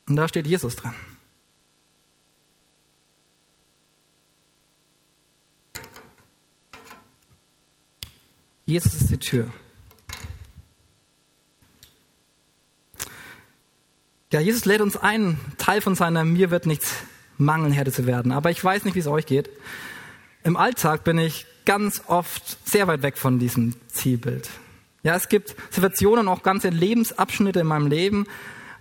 Und 0.06 0.16
da 0.16 0.28
steht 0.28 0.46
Jesus 0.46 0.76
dran. 0.76 0.94
Jesus 8.66 8.92
ist 9.00 9.10
die 9.10 9.16
Tür. 9.16 9.50
Ja, 14.30 14.40
Jesus 14.40 14.66
lädt 14.66 14.82
uns 14.82 14.98
ein, 14.98 15.38
Teil 15.56 15.80
von 15.80 15.94
seiner 15.94 16.22
Mir 16.26 16.50
wird 16.50 16.66
nichts 16.66 16.96
mangeln 17.38 17.72
Herde 17.72 17.92
zu 17.92 18.04
werden. 18.04 18.30
Aber 18.30 18.50
ich 18.50 18.62
weiß 18.62 18.84
nicht, 18.84 18.94
wie 18.94 19.00
es 19.00 19.06
euch 19.06 19.24
geht. 19.24 19.48
Im 20.44 20.58
Alltag 20.58 21.04
bin 21.04 21.16
ich 21.16 21.46
ganz 21.64 22.02
oft 22.06 22.68
sehr 22.68 22.86
weit 22.86 23.02
weg 23.02 23.16
von 23.16 23.38
diesem 23.38 23.74
Zielbild. 23.88 24.50
Ja, 25.02 25.16
es 25.16 25.30
gibt 25.30 25.56
Situationen, 25.70 26.28
auch 26.28 26.42
ganze 26.42 26.68
Lebensabschnitte 26.68 27.60
in 27.60 27.66
meinem 27.66 27.86
Leben, 27.86 28.26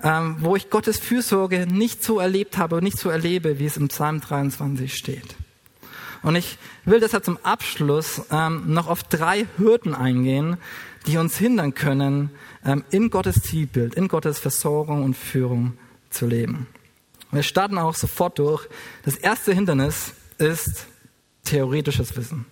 ähm, 0.04 0.36
wo 0.40 0.58
ich 0.58 0.70
Gottes 0.70 1.00
Fürsorge 1.00 1.66
nicht 1.66 2.04
so 2.04 2.20
erlebt 2.20 2.58
habe 2.58 2.76
und 2.76 2.84
nicht 2.84 3.00
so 3.00 3.10
erlebe, 3.10 3.60
wie 3.60 3.66
es 3.66 3.78
im 3.78 3.88
Psalm 3.88 4.20
23 4.20 4.94
steht. 4.94 5.36
Und 6.22 6.36
ich 6.36 6.58
will 6.84 7.00
deshalb 7.00 7.24
zum 7.24 7.38
Abschluss 7.44 8.24
ähm, 8.30 8.74
noch 8.74 8.88
auf 8.88 9.04
drei 9.04 9.48
Hürden 9.58 9.96
eingehen, 9.96 10.58
die 11.08 11.18
uns 11.18 11.38
hindern 11.38 11.74
können, 11.74 12.30
ähm, 12.66 12.84
in 12.92 13.10
Gottes 13.10 13.42
Zielbild, 13.42 13.96
in 13.96 14.10
Gottes 14.10 14.38
Versorgung 14.38 15.04
und 15.04 15.16
Führung 15.16 15.78
zu 16.10 16.26
leben. 16.26 16.68
Wir 17.32 17.44
starten 17.44 17.78
auch 17.78 17.96
sofort 17.96 18.38
durch. 18.38 18.68
Das 19.04 19.16
erste 19.16 19.54
Hindernis 19.54 20.14
ist 20.38 20.88
theoretisches 21.44 22.16
Wissen. 22.16 22.46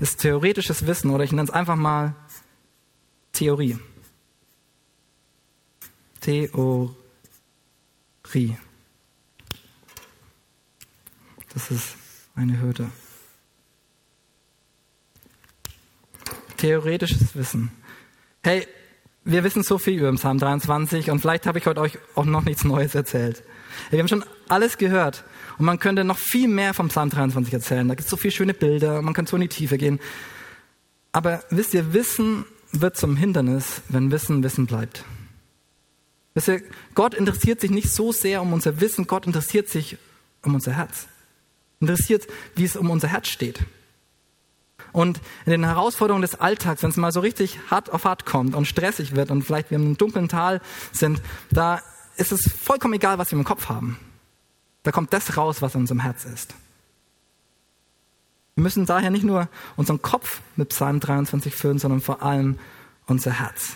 Ist 0.00 0.20
theoretisches 0.20 0.86
Wissen 0.86 1.10
oder 1.10 1.24
ich 1.24 1.32
nenne 1.32 1.44
es 1.44 1.50
einfach 1.50 1.76
mal 1.76 2.14
Theorie. 3.32 3.78
Theorie. 6.20 6.86
Das 11.52 11.70
ist 11.70 11.96
eine 12.34 12.60
Hürde. 12.60 12.90
Theoretisches 16.56 17.34
Wissen. 17.34 17.70
Hey, 18.42 18.66
wir 19.24 19.44
wissen 19.44 19.62
so 19.62 19.78
viel 19.78 19.98
über 19.98 20.12
Psalm 20.12 20.38
23 20.38 21.10
und 21.10 21.20
vielleicht 21.20 21.46
habe 21.46 21.58
ich 21.58 21.66
heute 21.66 21.80
euch 21.80 21.98
auch 22.14 22.24
noch 22.24 22.44
nichts 22.44 22.64
Neues 22.64 22.94
erzählt. 22.94 23.42
Wir 23.90 23.98
haben 23.98 24.08
schon 24.08 24.24
alles 24.48 24.78
gehört 24.78 25.24
und 25.58 25.64
man 25.64 25.78
könnte 25.78 26.04
noch 26.04 26.18
viel 26.18 26.48
mehr 26.48 26.74
vom 26.74 26.88
Psalm 26.88 27.10
23 27.10 27.52
erzählen. 27.52 27.88
Da 27.88 27.94
gibt 27.94 28.04
es 28.04 28.10
so 28.10 28.16
viele 28.16 28.32
schöne 28.32 28.54
Bilder, 28.54 29.02
man 29.02 29.14
kann 29.14 29.26
so 29.26 29.36
in 29.36 29.42
die 29.42 29.48
Tiefe 29.48 29.78
gehen. 29.78 30.00
Aber 31.12 31.42
wisst 31.50 31.74
ihr, 31.74 31.92
Wissen 31.92 32.44
wird 32.72 32.96
zum 32.96 33.16
Hindernis, 33.16 33.82
wenn 33.88 34.10
Wissen 34.10 34.42
Wissen 34.42 34.66
bleibt. 34.66 35.04
Wisst 36.34 36.48
ihr, 36.48 36.62
Gott 36.94 37.14
interessiert 37.14 37.60
sich 37.60 37.70
nicht 37.70 37.90
so 37.90 38.10
sehr 38.10 38.42
um 38.42 38.52
unser 38.52 38.80
Wissen, 38.80 39.06
Gott 39.06 39.26
interessiert 39.26 39.68
sich 39.68 39.96
um 40.42 40.54
unser 40.54 40.72
Herz. 40.72 41.06
Interessiert, 41.80 42.26
wie 42.56 42.64
es 42.64 42.76
um 42.76 42.90
unser 42.90 43.08
Herz 43.08 43.28
steht. 43.28 43.60
Und 44.92 45.20
in 45.44 45.52
den 45.52 45.64
Herausforderungen 45.64 46.22
des 46.22 46.40
Alltags, 46.40 46.82
wenn 46.82 46.90
es 46.90 46.96
mal 46.96 47.12
so 47.12 47.20
richtig 47.20 47.58
hart 47.70 47.92
auf 47.92 48.04
hart 48.04 48.26
kommt 48.26 48.54
und 48.54 48.66
stressig 48.66 49.14
wird 49.14 49.30
und 49.30 49.42
vielleicht 49.42 49.70
wir 49.70 49.76
im 49.76 49.96
dunklen 49.96 50.28
Tal 50.28 50.60
sind, 50.92 51.20
da 51.50 51.80
ist 52.16 52.32
es 52.32 52.52
vollkommen 52.52 52.94
egal, 52.94 53.18
was 53.18 53.30
wir 53.30 53.38
im 53.38 53.44
Kopf 53.44 53.68
haben. 53.68 53.98
Da 54.84 54.92
kommt 54.92 55.12
das 55.12 55.36
raus, 55.36 55.60
was 55.60 55.74
in 55.74 55.80
unserem 55.80 56.00
Herz 56.00 56.24
ist. 56.24 56.54
Wir 58.54 58.62
müssen 58.62 58.86
daher 58.86 59.10
nicht 59.10 59.24
nur 59.24 59.48
unseren 59.76 60.00
Kopf 60.00 60.40
mit 60.54 60.68
Psalm 60.68 61.00
23 61.00 61.52
füllen, 61.54 61.80
sondern 61.80 62.00
vor 62.00 62.22
allem 62.22 62.58
unser 63.06 63.32
Herz. 63.32 63.74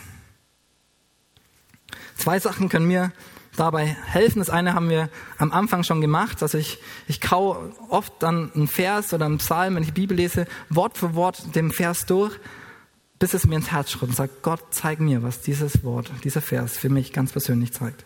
Zwei 2.16 2.38
Sachen 2.38 2.68
können 2.68 2.86
mir 2.86 3.12
dabei 3.56 3.86
helfen. 3.86 4.38
Das 4.38 4.50
eine 4.50 4.74
haben 4.74 4.88
wir 4.88 5.08
am 5.38 5.50
Anfang 5.50 5.82
schon 5.82 6.00
gemacht. 6.00 6.42
Also 6.42 6.58
ich, 6.58 6.78
ich 7.08 7.20
kau 7.20 7.72
oft 7.88 8.12
dann 8.20 8.52
einen 8.54 8.68
Vers 8.68 9.12
oder 9.12 9.26
einen 9.26 9.38
Psalm, 9.38 9.74
wenn 9.74 9.82
ich 9.82 9.88
die 9.88 10.00
Bibel 10.00 10.16
lese, 10.16 10.46
Wort 10.68 10.98
für 10.98 11.14
Wort 11.14 11.56
dem 11.56 11.72
Vers 11.72 12.06
durch, 12.06 12.38
bis 13.18 13.34
es 13.34 13.46
mir 13.46 13.56
ins 13.56 13.72
Herz 13.72 13.90
schritt 13.90 14.10
und 14.10 14.14
sagt, 14.14 14.42
Gott, 14.42 14.62
zeig 14.70 15.00
mir, 15.00 15.22
was 15.22 15.40
dieses 15.40 15.82
Wort, 15.82 16.10
dieser 16.22 16.42
Vers 16.42 16.76
für 16.76 16.88
mich 16.88 17.12
ganz 17.12 17.32
persönlich 17.32 17.72
zeigt. 17.72 18.04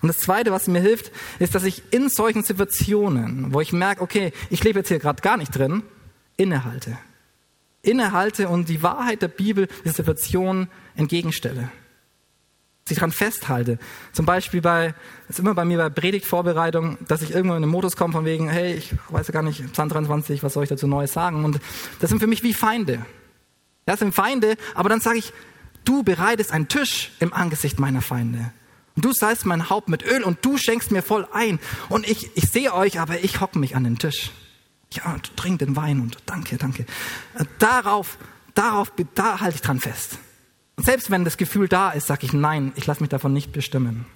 Und 0.00 0.08
das 0.08 0.18
Zweite, 0.18 0.52
was 0.52 0.68
mir 0.68 0.80
hilft, 0.80 1.12
ist, 1.38 1.54
dass 1.54 1.64
ich 1.64 1.82
in 1.90 2.08
solchen 2.08 2.42
Situationen, 2.42 3.52
wo 3.52 3.60
ich 3.60 3.72
merke, 3.72 4.02
okay, 4.02 4.32
ich 4.50 4.62
lebe 4.62 4.78
jetzt 4.80 4.88
hier 4.88 4.98
gerade 4.98 5.22
gar 5.22 5.36
nicht 5.36 5.56
drin, 5.56 5.82
innehalte. 6.36 6.98
Innehalte 7.82 8.48
und 8.48 8.68
die 8.68 8.82
Wahrheit 8.82 9.22
der 9.22 9.28
Bibel 9.28 9.68
der 9.84 9.92
Situation 9.92 10.68
entgegenstelle. 10.94 11.70
Sie 12.88 12.94
daran 12.94 13.12
festhalte. 13.12 13.78
Zum 14.12 14.24
Beispiel 14.24 14.62
bei, 14.62 14.94
das 15.26 15.36
ist 15.36 15.40
immer 15.40 15.54
bei 15.54 15.64
mir 15.64 15.76
bei 15.76 15.90
Predigtvorbereitung, 15.90 16.96
dass 17.06 17.22
ich 17.22 17.32
irgendwo 17.32 17.54
in 17.54 17.62
den 17.62 17.70
Modus 17.70 17.96
komme 17.96 18.14
von 18.14 18.24
wegen, 18.24 18.48
hey, 18.48 18.74
ich 18.74 18.94
weiß 19.10 19.28
ja 19.28 19.32
gar 19.32 19.42
nicht, 19.42 19.72
Psalm 19.72 19.90
23, 19.90 20.42
was 20.42 20.54
soll 20.54 20.62
ich 20.62 20.70
dazu 20.70 20.86
Neues 20.86 21.12
sagen? 21.12 21.44
Und 21.44 21.60
das 22.00 22.08
sind 22.08 22.18
für 22.18 22.26
mich 22.26 22.42
wie 22.42 22.54
Feinde. 22.54 23.04
Das 23.84 23.98
sind 23.98 24.14
Feinde, 24.14 24.56
aber 24.74 24.88
dann 24.88 25.00
sage 25.00 25.18
ich, 25.18 25.32
du 25.84 26.02
bereitest 26.02 26.52
einen 26.52 26.68
Tisch 26.68 27.12
im 27.20 27.32
Angesicht 27.32 27.78
meiner 27.78 28.00
Feinde. 28.00 28.52
Du 29.00 29.12
salzt 29.12 29.46
mein 29.46 29.70
Haupt 29.70 29.88
mit 29.88 30.04
Öl 30.04 30.22
und 30.22 30.44
du 30.44 30.56
schenkst 30.56 30.90
mir 30.90 31.02
voll 31.02 31.26
ein. 31.32 31.58
Und 31.88 32.08
ich, 32.08 32.36
ich 32.36 32.50
sehe 32.50 32.72
euch, 32.72 33.00
aber 33.00 33.22
ich 33.22 33.40
hocke 33.40 33.58
mich 33.58 33.76
an 33.76 33.84
den 33.84 33.98
Tisch. 33.98 34.30
Ja, 34.92 35.14
und 35.14 35.36
trink 35.36 35.58
den 35.58 35.76
Wein 35.76 36.00
und 36.00 36.18
danke, 36.26 36.56
danke. 36.56 36.86
Äh, 37.34 37.44
darauf, 37.58 38.18
darauf, 38.54 38.92
da 39.14 39.40
halte 39.40 39.56
ich 39.56 39.62
dran 39.62 39.80
fest. 39.80 40.18
Und 40.76 40.84
selbst 40.84 41.10
wenn 41.10 41.24
das 41.24 41.36
Gefühl 41.36 41.68
da 41.68 41.90
ist, 41.90 42.06
sage 42.06 42.24
ich 42.24 42.32
nein, 42.32 42.72
ich 42.76 42.86
lasse 42.86 43.02
mich 43.02 43.10
davon 43.10 43.32
nicht 43.32 43.52
bestimmen. 43.52 44.06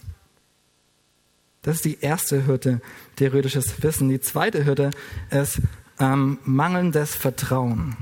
Das 1.63 1.77
ist 1.77 1.85
die 1.85 2.01
erste 2.01 2.47
Hürde, 2.47 2.81
theoretisches 3.17 3.83
Wissen. 3.83 4.09
Die 4.09 4.21
zweite 4.21 4.65
Hürde 4.65 4.91
ist 5.31 5.61
ähm, 6.01 6.39
mangelndes 6.45 7.15
Vertrauen. 7.15 7.97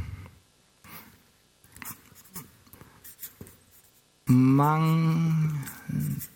Mangelndes 4.24 6.29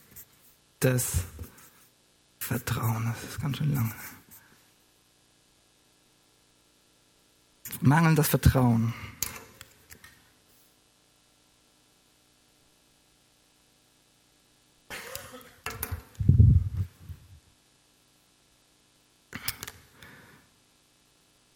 Vertrauen. 2.39 3.07
Das 3.07 3.31
ist 3.31 3.41
ganz 3.41 3.57
schön 3.57 3.75
lang. 3.75 3.91
Mangelndes 7.81 8.29
Vertrauen. 8.29 8.93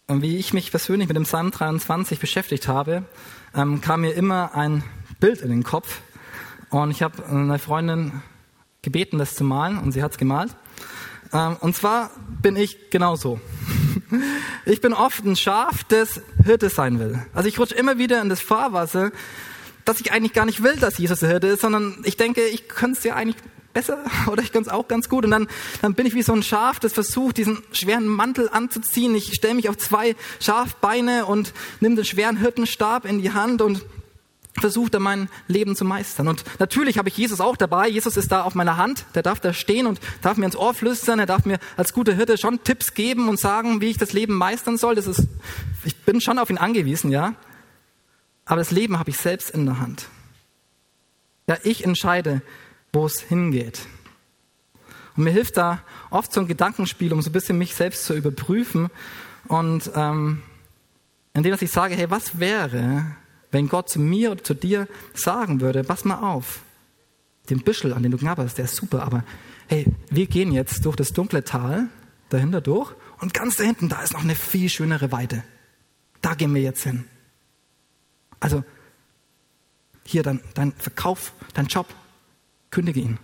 Und 0.07 0.23
wie 0.23 0.39
ich 0.39 0.55
mich 0.55 0.71
persönlich 0.71 1.07
mit 1.07 1.19
dem 1.19 1.25
Psalm 1.25 1.51
23 1.51 2.19
beschäftigt 2.19 2.67
habe, 2.67 3.05
ähm, 3.55 3.83
kam 3.83 4.01
mir 4.01 4.15
immer 4.15 4.55
ein 4.55 4.83
Bild 5.21 5.43
in 5.43 5.51
den 5.51 5.65
Kopf. 5.65 6.01
Und 6.71 6.93
ich 6.93 7.03
habe 7.03 7.27
eine 7.27 7.59
Freundin 7.59 8.23
gebeten, 8.83 9.19
das 9.19 9.35
zu 9.35 9.45
malen, 9.45 9.79
und 9.79 9.93
sie 9.93 10.03
hat 10.03 10.13
es 10.13 10.19
gemalt. 10.19 10.55
Ähm, 11.33 11.57
und 11.61 11.75
zwar 11.77 12.11
bin 12.43 12.57
ich 12.57 12.91
genauso. 12.91 13.41
Ich 14.65 14.83
bin 14.83 14.93
oft 14.93 15.25
ein 15.25 15.35
Schaf, 15.35 15.85
das 15.85 16.21
Hirte 16.45 16.69
sein 16.69 16.99
will. 16.99 17.25
Also 17.33 17.49
ich 17.49 17.59
rutsche 17.59 17.75
immer 17.75 17.97
wieder 17.97 18.21
in 18.21 18.29
das 18.29 18.41
Fahrwasser, 18.41 19.13
dass 19.87 20.01
ich 20.01 20.13
eigentlich 20.13 20.35
gar 20.35 20.45
nicht 20.45 20.63
will, 20.63 20.77
dass 20.77 20.99
Jesus 20.99 21.21
der 21.21 21.31
Hirte 21.31 21.47
ist, 21.47 21.63
sondern 21.63 21.99
ich 22.05 22.19
denke, 22.19 22.45
ich 22.47 22.69
könnte 22.69 22.99
es 22.99 23.05
ja 23.05 23.15
eigentlich 23.15 23.37
besser 23.73 24.05
oder 24.27 24.43
ich 24.43 24.53
kann 24.53 24.63
es 24.63 24.69
auch 24.69 24.89
ganz 24.89 25.09
gut. 25.09 25.25
Und 25.25 25.31
dann, 25.31 25.49
dann 25.81 25.95
bin 25.95 26.07
ich 26.07 26.15
wie 26.15 26.23
so 26.23 26.33
ein 26.33 26.43
Schaf, 26.43 26.81
das 26.81 26.93
versucht, 26.93 27.39
diesen 27.39 27.63
schweren 27.73 28.07
Mantel 28.07 28.49
anzuziehen. 28.51 29.15
Ich 29.15 29.35
stelle 29.35 29.55
mich 29.55 29.69
auf 29.69 29.79
zwei 29.79 30.17
Schafbeine 30.41 31.27
und 31.27 31.53
nehme 31.81 31.97
den 31.97 32.05
schweren 32.05 32.37
Hirtenstab 32.37 33.05
in 33.07 33.23
die 33.23 33.33
Hand 33.33 33.63
und 33.63 33.85
versuche 34.55 34.91
da 34.91 34.99
mein 34.99 35.29
Leben 35.47 35.77
zu 35.77 35.85
meistern. 35.85 36.29
Und 36.29 36.45
natürlich 36.59 36.99
habe 36.99 37.09
ich 37.09 37.17
Jesus 37.17 37.41
auch 37.41 37.57
dabei. 37.57 37.89
Jesus 37.89 38.17
ist 38.17 38.33
da 38.33 38.43
auf 38.43 38.55
meiner 38.55 38.77
Hand. 38.77 39.05
Der 39.15 39.23
darf 39.23 39.41
da 39.41 39.53
stehen 39.53 39.87
und 39.87 40.01
darf 40.23 40.37
mir 40.37 40.47
ins 40.47 40.57
Ohr 40.57 40.75
flüstern. 40.75 41.19
Er 41.19 41.27
darf 41.27 41.45
mir 41.45 41.59
als 41.77 41.93
guter 41.93 42.15
Hirte 42.15 42.39
schon 42.39 42.63
Tipps 42.65 42.95
geben 42.95 43.29
und 43.29 43.39
sagen, 43.39 43.81
wie 43.81 43.91
ich 43.91 43.99
das 43.99 44.13
Leben 44.13 44.35
meistern 44.35 44.77
soll. 44.77 44.95
Das 44.95 45.07
ist, 45.07 45.29
ich 45.85 45.97
bin 46.05 46.21
schon 46.21 46.39
auf 46.39 46.51
ihn 46.51 46.59
angewiesen, 46.59 47.11
ja. 47.11 47.35
Aber 48.45 48.59
das 48.59 48.71
Leben 48.71 48.99
habe 48.99 49.11
ich 49.11 49.19
selbst 49.19 49.51
in 49.51 49.67
der 49.67 49.79
Hand. 49.79 50.09
Ja, 51.47 51.57
ich 51.63 51.85
entscheide, 51.85 52.43
wo 52.93 53.07
es 53.07 53.21
hingeht. 53.21 53.81
Und 55.17 55.25
mir 55.25 55.31
hilft 55.31 55.57
da 55.57 55.83
oft 56.11 56.33
so 56.33 56.41
ein 56.41 56.47
Gedankenspiel, 56.47 57.13
um 57.13 57.23
so 57.23 57.31
ein 57.31 57.33
bisschen 57.33 57.59
mich 57.59 57.75
selbst 57.75 58.05
zu 58.05 58.15
überprüfen. 58.15 58.89
Und 59.49 59.91
ähm, 59.95 60.43
indem 61.35 61.57
ich 61.61 61.71
sage, 61.71 61.95
hey, 61.95 62.11
was 62.11 62.39
wäre, 62.39 63.17
wenn 63.51 63.69
Gott 63.69 63.89
zu 63.89 64.01
mir 64.01 64.33
oder 64.33 64.45
zu 64.45 64.55
dir 64.55 64.89
sagen 65.15 65.61
würde, 65.61 65.85
pass 65.85 66.05
mal 66.05 66.21
auf, 66.21 66.61
den 67.51 67.63
Büschel, 67.63 67.93
an 67.93 68.03
den 68.03 68.13
du 68.13 68.19
knabberst, 68.19 68.59
der 68.59 68.67
ist 68.67 68.77
super, 68.77 69.03
aber 69.03 69.25
hey, 69.69 69.87
wir 70.11 70.27
gehen 70.27 70.53
jetzt 70.53 70.85
durch 70.85 70.97
das 70.97 71.13
dunkle 71.13 71.45
Tal 71.45 71.89
dahinter 72.29 72.61
durch 72.61 72.93
und 73.21 73.35
ganz 73.35 73.57
da 73.57 73.65
hinten, 73.65 73.89
da 73.89 74.03
ist 74.03 74.13
noch 74.13 74.23
eine 74.23 74.35
viel 74.35 74.69
schönere 74.69 75.13
Weide. 75.13 75.43
Da 76.21 76.35
gehen 76.35 76.55
wir 76.55 76.63
jetzt 76.63 76.83
hin. 76.83 77.05
Also, 78.41 78.65
hier 80.05 80.23
dein, 80.23 80.41
dein 80.55 80.73
Verkauf, 80.73 81.33
dein 81.55 81.67
Job, 81.67 81.87
kündige 82.71 83.01
ihn. 83.01 83.19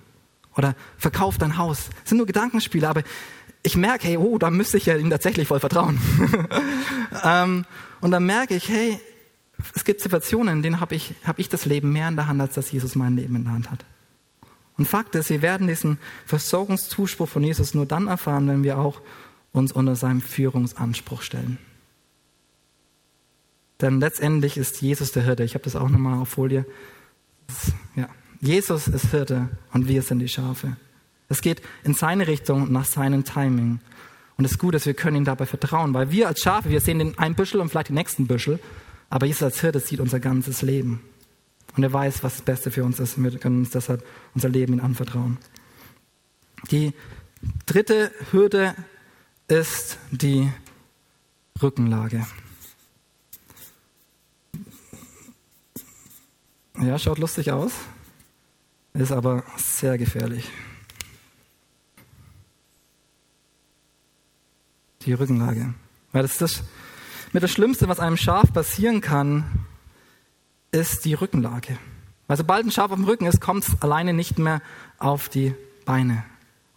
Oder 0.57 0.75
verkauf 0.99 1.39
dein 1.39 1.57
Haus. 1.57 1.89
Das 2.01 2.11
sind 2.11 2.19
nur 2.19 2.27
Gedankenspiele, 2.27 2.89
aber 2.89 3.03
ich 3.63 3.77
merke, 3.77 4.07
hey, 4.07 4.17
oh, 4.17 4.39
da 4.39 4.51
müsste 4.51 4.77
ich 4.77 4.87
ja 4.87 4.97
ihm 4.97 5.11
tatsächlich 5.11 5.49
voll 5.49 5.61
vertrauen. 5.61 5.99
ähm, 7.25 7.65
und 8.01 8.11
dann 8.11 8.25
merke 8.27 8.55
ich, 8.55 8.69
hey, 8.69 9.01
es 9.75 9.85
gibt 9.85 10.01
Situationen, 10.01 10.57
in 10.57 10.63
denen 10.63 10.81
habe 10.81 10.95
ich, 10.95 11.15
hab 11.25 11.39
ich 11.39 11.49
das 11.49 11.65
Leben 11.65 11.93
mehr 11.93 12.09
in 12.09 12.17
der 12.17 12.27
Hand, 12.27 12.41
als 12.41 12.55
dass 12.55 12.71
Jesus 12.71 12.95
mein 12.95 13.17
Leben 13.17 13.37
in 13.37 13.45
der 13.45 13.53
Hand 13.53 13.71
hat. 13.71 13.85
Und 14.77 14.87
Fakt 14.87 15.15
ist, 15.15 15.31
wir 15.31 15.43
werden 15.43 15.69
diesen 15.69 15.99
Versorgungszuspruch 16.27 17.29
von 17.29 17.45
Jesus 17.45 17.75
nur 17.75 17.87
dann 17.87 18.09
erfahren, 18.09 18.49
wenn 18.49 18.65
wir 18.65 18.79
auch 18.79 19.01
uns 19.53 19.73
unter 19.73 19.95
seinem 19.95 20.21
Führungsanspruch 20.21 21.23
stellen. 21.23 21.59
Denn 23.81 24.01
letztendlich 24.01 24.57
ist 24.57 24.83
Jesus 24.83 25.13
der 25.13 25.23
Hirte. 25.23 25.45
Ich 25.45 25.55
habe 25.55 25.65
das 25.65 25.77
auch 25.77 25.89
nochmal 25.89 26.19
auf 26.19 26.31
Folie. 26.31 26.67
Ja. 27.95 28.09
Jesus 28.41 28.89
ist 28.89 29.11
Hirte 29.11 29.49
und 29.73 29.89
wir 29.89 30.03
sind 30.03 30.19
die 30.19 30.29
Schafe. 30.29 30.77
Es 31.29 31.41
geht 31.41 31.63
in 31.85 31.95
seine 31.95 32.27
Richtung 32.27 32.71
nach 32.71 32.85
seinem 32.85 33.25
Timing. 33.25 33.81
Und 34.37 34.45
es 34.45 34.53
ist 34.53 34.59
gut, 34.59 34.75
dass 34.75 34.87
wir 34.87 34.95
können 34.95 35.19
ihm 35.19 35.25
dabei 35.25 35.47
vertrauen, 35.47 35.95
weil 35.95 36.11
wir 36.11 36.29
als 36.29 36.41
Schafe, 36.41 36.71
wir 36.71 36.81
sehen 36.81 36.99
den 36.99 37.19
einen 37.19 37.35
Büschel 37.35 37.61
und 37.61 37.69
vielleicht 37.69 37.89
den 37.89 37.95
nächsten 37.95 38.27
Büschel, 38.27 38.59
aber 39.15 39.27
Jesus 39.27 39.45
als 39.45 39.61
Hirte 39.61 39.79
sieht 39.79 40.01
unser 40.01 40.19
ganzes 40.19 40.63
Leben. 40.63 41.01
Und 41.77 41.85
er 41.85 41.93
weiß, 41.93 42.25
was 42.25 42.33
das 42.35 42.43
Beste 42.43 42.73
für 42.73 42.83
uns 42.83 42.99
ist. 42.99 43.17
Und 43.17 43.23
wir 43.23 43.39
können 43.39 43.61
uns 43.61 43.71
deshalb 43.71 44.05
unser 44.35 44.49
Leben 44.49 44.73
ihm 44.73 44.81
anvertrauen. 44.81 45.39
Die 46.73 46.93
dritte 47.65 48.11
Hürde 48.33 48.75
ist 49.47 49.99
die 50.11 50.51
Rückenlage. 51.63 52.27
Ja, 56.81 56.99
schaut 56.99 57.19
lustig 57.19 57.53
aus, 57.53 57.71
ist 58.95 59.13
aber 59.13 59.45
sehr 59.57 59.97
gefährlich. 59.97 60.51
Die 65.03 65.13
Rückenlage. 65.13 65.73
Weil 66.11 66.23
das 66.23 66.33
ist 66.33 66.41
das 66.41 66.65
mit 67.35 67.43
das 67.43 67.51
Schlimmste, 67.51 67.89
was 67.89 67.99
einem 67.99 68.17
Schaf 68.17 68.53
passieren 68.53 69.01
kann, 69.01 69.45
ist 70.71 71.05
die 71.05 71.15
Rückenlage. 71.15 71.77
Weil 72.29 72.37
sobald 72.37 72.65
ein 72.65 72.71
Schaf 72.71 72.93
auf 72.93 72.97
dem 72.97 73.05
Rücken 73.05 73.27
ist, 73.27 73.41
kommt 73.41 73.65
es 73.67 73.83
alleine 73.83 74.13
nicht 74.13 74.39
mehr 74.39 74.63
auf 74.99 75.29
die 75.29 75.53
Beine. 75.85 76.25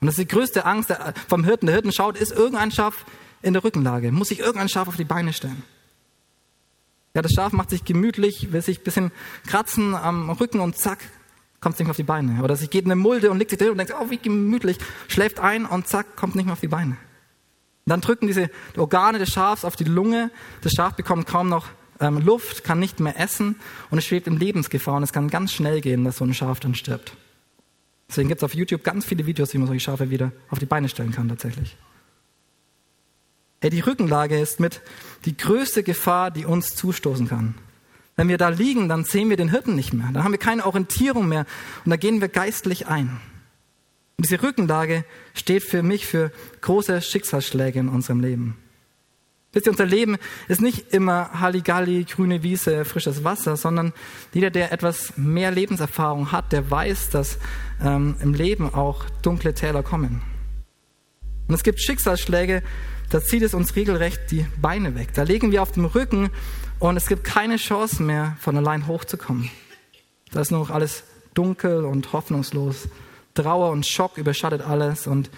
Und 0.01 0.07
das 0.07 0.17
ist 0.17 0.23
die 0.23 0.35
größte 0.35 0.65
Angst 0.65 0.91
vom 1.29 1.43
Hirten. 1.43 1.67
Der 1.67 1.75
Hirten 1.75 1.91
schaut, 1.91 2.17
ist 2.17 2.31
irgendein 2.31 2.71
Schaf 2.71 3.05
in 3.43 3.53
der 3.53 3.63
Rückenlage? 3.63 4.11
Muss 4.11 4.29
sich 4.29 4.39
irgendein 4.39 4.67
Schaf 4.67 4.87
auf 4.87 4.95
die 4.95 5.05
Beine 5.05 5.31
stellen? 5.31 5.61
Ja, 7.13 7.21
das 7.21 7.33
Schaf 7.33 7.51
macht 7.51 7.69
sich 7.69 7.85
gemütlich, 7.85 8.51
will 8.51 8.61
sich 8.63 8.79
ein 8.79 8.83
bisschen 8.83 9.11
kratzen 9.45 9.93
am 9.93 10.31
Rücken 10.31 10.59
und 10.59 10.75
zack, 10.75 10.99
kommt 11.61 11.73
es 11.73 11.79
nicht 11.79 11.85
mehr 11.85 11.91
auf 11.91 11.97
die 11.97 12.03
Beine. 12.03 12.43
Oder 12.43 12.55
sie 12.55 12.67
geht 12.67 12.85
in 12.85 12.91
eine 12.91 12.99
Mulde 12.99 13.29
und 13.29 13.37
legt 13.37 13.51
sich 13.51 13.59
drin 13.59 13.69
und 13.69 13.77
denkt, 13.77 13.93
oh, 13.99 14.09
wie 14.09 14.17
gemütlich, 14.17 14.79
schläft 15.07 15.39
ein 15.39 15.67
und 15.67 15.87
zack, 15.87 16.15
kommt 16.15 16.35
nicht 16.35 16.45
mehr 16.45 16.53
auf 16.53 16.61
die 16.61 16.67
Beine. 16.67 16.97
Und 17.87 17.91
dann 17.91 18.01
drücken 18.01 18.27
diese 18.27 18.49
Organe 18.75 19.17
des 19.17 19.29
Schafs 19.29 19.63
auf 19.63 19.77
die 19.77 19.85
Lunge. 19.85 20.29
Das 20.59 20.73
Schaf 20.73 20.95
bekommt 20.95 21.25
kaum 21.25 21.47
noch 21.47 21.67
ähm, 22.01 22.17
Luft, 22.17 22.65
kann 22.65 22.79
nicht 22.79 22.99
mehr 22.99 23.17
essen 23.17 23.55
und 23.89 23.97
es 23.97 24.05
schwebt 24.05 24.27
in 24.27 24.35
Lebensgefahr 24.35 24.95
und 24.95 25.03
es 25.03 25.13
kann 25.13 25.29
ganz 25.29 25.53
schnell 25.53 25.79
gehen, 25.79 26.03
dass 26.03 26.17
so 26.17 26.25
ein 26.25 26.33
Schaf 26.33 26.59
dann 26.59 26.75
stirbt. 26.75 27.13
Deswegen 28.09 28.27
gibt 28.27 28.39
es 28.39 28.43
auf 28.43 28.53
YouTube 28.53 28.83
ganz 28.83 29.05
viele 29.05 29.25
Videos, 29.25 29.53
wie 29.53 29.57
man 29.57 29.67
solche 29.67 29.79
Schafe 29.79 30.09
wieder 30.09 30.33
auf 30.49 30.59
die 30.59 30.65
Beine 30.65 30.89
stellen 30.89 31.13
kann 31.13 31.29
tatsächlich. 31.29 31.77
Hey, 33.61 33.69
die 33.69 33.79
Rückenlage 33.79 34.37
ist 34.37 34.59
mit 34.59 34.81
die 35.23 35.37
größte 35.37 35.81
Gefahr, 35.81 36.29
die 36.29 36.43
uns 36.43 36.75
zustoßen 36.75 37.29
kann. 37.29 37.55
Wenn 38.17 38.27
wir 38.27 38.37
da 38.37 38.49
liegen, 38.49 38.89
dann 38.89 39.05
sehen 39.05 39.29
wir 39.29 39.37
den 39.37 39.49
Hirten 39.49 39.75
nicht 39.75 39.93
mehr. 39.93 40.09
Dann 40.11 40.25
haben 40.25 40.33
wir 40.33 40.39
keine 40.39 40.65
Orientierung 40.65 41.29
mehr 41.29 41.45
und 41.85 41.91
da 41.91 41.95
gehen 41.95 42.19
wir 42.19 42.27
geistlich 42.27 42.87
ein. 42.87 43.21
Und 44.17 44.25
diese 44.25 44.41
Rückenlage 44.41 45.05
steht 45.35 45.61
für 45.63 45.83
mich 45.83 46.07
für 46.07 46.31
große 46.61 47.03
Schicksalsschläge 47.03 47.79
in 47.79 47.87
unserem 47.87 48.19
Leben. 48.19 48.57
Wisst 49.53 49.67
ihr, 49.67 49.71
unser 49.71 49.85
Leben 49.85 50.17
ist 50.47 50.59
nicht 50.59 50.91
immer 50.91 51.39
Halligalli, 51.39 52.03
grüne 52.03 52.41
Wiese, 52.41 52.83
frisches 52.83 53.23
Wasser, 53.23 53.57
sondern 53.57 53.93
jeder, 54.33 54.49
der 54.49 54.71
etwas 54.71 55.13
mehr 55.17 55.51
Lebenserfahrung 55.51 56.31
hat, 56.31 56.51
der 56.51 56.69
weiß, 56.69 57.11
dass 57.11 57.37
ähm, 57.79 58.15
im 58.19 58.33
Leben 58.33 58.73
auch 58.73 59.05
dunkle 59.21 59.53
Täler 59.53 59.83
kommen. 59.83 60.23
Und 61.47 61.53
es 61.53 61.61
gibt 61.63 61.79
Schicksalsschläge, 61.79 62.63
da 63.11 63.21
zieht 63.21 63.43
es 63.43 63.53
uns 63.53 63.75
regelrecht 63.75 64.31
die 64.31 64.47
Beine 64.59 64.95
weg. 64.95 65.13
Da 65.13 65.23
legen 65.23 65.51
wir 65.51 65.61
auf 65.61 65.73
dem 65.73 65.85
Rücken 65.85 66.31
und 66.79 66.97
es 66.97 67.05
gibt 67.05 67.23
keine 67.23 67.57
Chance 67.57 68.01
mehr, 68.01 68.35
von 68.39 68.57
allein 68.57 68.87
hochzukommen. 68.87 69.51
Da 70.31 70.41
ist 70.41 70.49
nur 70.49 70.61
noch 70.61 70.71
alles 70.71 71.03
dunkel 71.35 71.85
und 71.85 72.13
hoffnungslos. 72.13 72.89
Trauer 73.43 73.71
und 73.71 73.85
Schock 73.85 74.17
überschattet 74.17 74.61
alles 74.61 75.07
und 75.07 75.29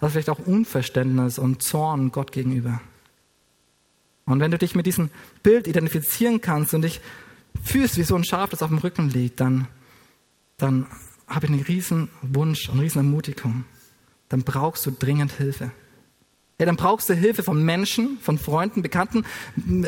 das 0.00 0.12
vielleicht 0.12 0.30
auch 0.30 0.38
Unverständnis 0.38 1.38
und 1.38 1.62
Zorn 1.62 2.12
Gott 2.12 2.30
gegenüber. 2.30 2.80
Und 4.26 4.40
wenn 4.40 4.50
du 4.50 4.58
dich 4.58 4.74
mit 4.74 4.86
diesem 4.86 5.10
Bild 5.42 5.66
identifizieren 5.66 6.40
kannst 6.40 6.74
und 6.74 6.82
dich 6.82 7.00
fühlst 7.62 7.96
wie 7.96 8.04
so 8.04 8.14
ein 8.14 8.24
Schaf, 8.24 8.50
das 8.50 8.62
auf 8.62 8.68
dem 8.68 8.78
Rücken 8.78 9.10
liegt, 9.10 9.40
dann, 9.40 9.66
dann 10.56 10.86
habe 11.26 11.46
ich 11.46 11.52
einen 11.52 11.62
riesen 11.62 12.08
Wunsch 12.22 12.68
und 12.68 12.74
eine 12.74 12.82
riesen 12.82 12.98
Ermutigung. 12.98 13.64
Dann 14.28 14.42
brauchst 14.42 14.86
du 14.86 14.92
dringend 14.92 15.32
Hilfe. 15.32 15.72
Ja, 16.60 16.66
dann 16.66 16.76
brauchst 16.76 17.08
du 17.08 17.14
Hilfe 17.14 17.42
von 17.42 17.64
Menschen, 17.64 18.18
von 18.20 18.38
Freunden, 18.38 18.82
Bekannten, 18.82 19.24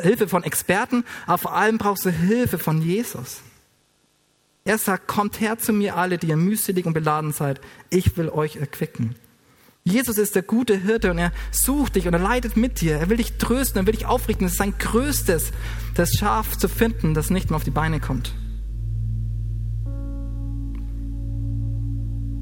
Hilfe 0.03 0.27
von 0.27 0.43
Experten, 0.43 1.05
aber 1.27 1.39
vor 1.39 1.55
allem 1.55 1.79
brauchst 1.79 2.05
du 2.05 2.11
Hilfe 2.11 2.59
von 2.59 2.83
Jesus. 2.83 3.43
Er 4.65 4.79
sagt, 4.79 5.09
kommt 5.09 5.41
her 5.41 5.59
zu 5.59 5.73
mir 5.73 5.97
alle, 5.97 6.19
die 6.19 6.29
ihr 6.29 6.37
mühselig 6.37 6.87
und 6.87 6.93
beladen 6.93 7.33
seid. 7.33 7.61
Ich 7.89 8.17
will 8.17 8.29
euch 8.29 8.57
erquicken. 8.57 9.15
Jesus 9.85 10.19
ist 10.19 10.35
der 10.35 10.43
gute 10.43 10.77
Hirte 10.77 11.11
und 11.11 11.19
er 11.19 11.33
sucht 11.51 11.97
dich 11.97 12.07
und 12.07 12.13
er 12.13 12.21
leidet 12.21 12.57
mit 12.57 12.83
dir. 12.83 12.99
Er 12.99 13.09
will 13.09 13.17
dich 13.17 13.39
trösten, 13.39 13.81
er 13.81 13.87
will 13.87 13.95
dich 13.95 14.05
aufrichten. 14.05 14.47
Es 14.47 14.53
ist 14.53 14.59
sein 14.59 14.75
größtes, 14.79 15.53
das 15.95 16.13
Schaf 16.13 16.59
zu 16.59 16.69
finden, 16.69 17.15
das 17.15 17.31
nicht 17.31 17.49
mehr 17.49 17.57
auf 17.57 17.65
die 17.65 17.71
Beine 17.71 17.99
kommt. 18.01 18.35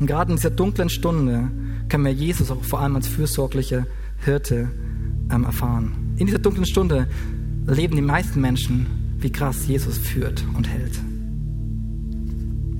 Und 0.00 0.06
gerade 0.06 0.30
in 0.32 0.36
dieser 0.36 0.50
dunklen 0.50 0.90
Stunde 0.90 1.50
können 1.88 2.04
wir 2.04 2.12
Jesus 2.12 2.50
auch 2.50 2.62
vor 2.64 2.80
allem 2.80 2.96
als 2.96 3.06
fürsorglicher 3.06 3.86
Hirte 4.24 4.70
ähm, 5.30 5.44
erfahren. 5.44 6.14
In 6.18 6.26
dieser 6.26 6.38
dunklen 6.38 6.66
Stunde 6.66 7.08
erleben 7.66 7.96
die 7.96 8.02
meisten 8.02 8.40
Menschen, 8.40 9.16
wie 9.18 9.30
krass 9.30 9.66
Jesus 9.66 9.98
führt 9.98 10.44
und 10.56 10.68
hält. 10.68 10.98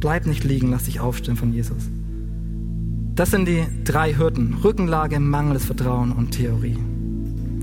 Bleib 0.01 0.27
nicht 0.27 0.45
liegen, 0.45 0.71
lass 0.71 0.85
dich 0.85 1.01
aufstehen 1.01 1.37
von 1.37 1.53
Jesus. 1.53 1.89
Das 3.15 3.31
sind 3.33 3.49
die 3.49 3.65
drei 3.85 4.17
Hürden. 4.17 4.55
Rückenlage, 4.63 5.19
mangelndes 5.19 5.65
Vertrauen 5.65 6.13
und 6.13 6.31
Theorie. 6.31 6.79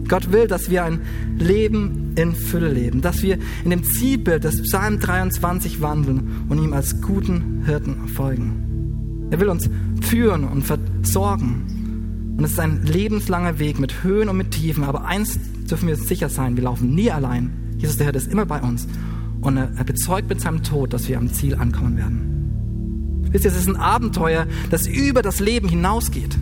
Gott 0.08 0.32
will, 0.32 0.48
dass 0.48 0.70
wir 0.70 0.84
ein 0.84 1.02
Leben 1.38 2.14
in 2.16 2.36
Fülle 2.36 2.72
leben, 2.72 3.02
dass 3.02 3.24
wir 3.24 3.40
in 3.64 3.70
dem 3.70 3.84
Zielbild 3.84 4.44
des 4.44 4.62
Psalm 4.64 5.00
23 5.00 5.82
wandeln 5.82 6.46
und 6.50 6.62
ihm 6.62 6.74
als 6.74 7.02
guten 7.02 7.64
Hirten 7.66 8.08
folgen. 8.08 9.28
Er 9.32 9.40
will 9.40 9.50
uns 9.50 9.70
führen 10.02 10.44
und 10.44 10.64
versorgen. 10.64 12.36
Und 12.38 12.44
es 12.44 12.52
ist 12.52 12.60
ein 12.60 12.84
lebenslanger 12.84 13.58
Weg 13.60 13.80
mit 13.80 14.04
Höhen 14.04 14.30
und 14.30 14.38
mit 14.38 14.52
Tiefen. 14.52 14.84
Aber 14.84 15.06
eins 15.06 15.40
dürfen 15.70 15.88
wir 15.88 15.96
sicher 15.96 16.30
sein, 16.30 16.58
wir 16.58 16.66
laufen 16.66 16.94
nie 16.94 17.10
allein. 17.10 17.52
Jesus, 17.78 17.98
der 17.98 18.06
Hirte, 18.08 18.20
ist 18.20 18.32
immer 18.32 18.46
bei 18.46 18.62
uns. 18.62 18.88
Und 19.46 19.58
er, 19.58 19.84
bezeugt 19.84 20.28
mit 20.28 20.42
seinem 20.42 20.64
Tod, 20.64 20.92
dass 20.92 21.08
wir 21.08 21.20
am 21.20 21.32
Ziel 21.32 21.54
ankommen 21.54 21.98
werden. 21.98 23.28
Wisst 23.32 23.46
ihr, 23.46 23.52
es 23.52 23.58
ist 23.58 23.68
ein 23.68 23.76
Abenteuer, 23.76 24.48
das 24.72 24.88
über 24.88 25.22
das 25.22 25.40
Leben 25.40 25.70
hinausgeht. 25.70 26.36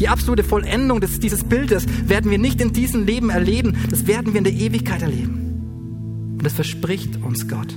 Die 0.00 0.08
absolute 0.08 0.42
Vollendung 0.42 1.00
des, 1.00 1.20
dieses 1.20 1.44
Bildes 1.44 1.86
werden 2.08 2.30
wir 2.30 2.38
nicht 2.38 2.60
in 2.60 2.72
diesem 2.72 3.06
Leben 3.06 3.30
erleben, 3.30 3.76
das 3.90 4.08
werden 4.08 4.32
wir 4.32 4.38
in 4.38 4.44
der 4.44 4.54
Ewigkeit 4.54 5.02
erleben. 5.02 6.34
Und 6.36 6.44
das 6.44 6.54
verspricht 6.54 7.22
uns 7.22 7.46
Gott. 7.46 7.72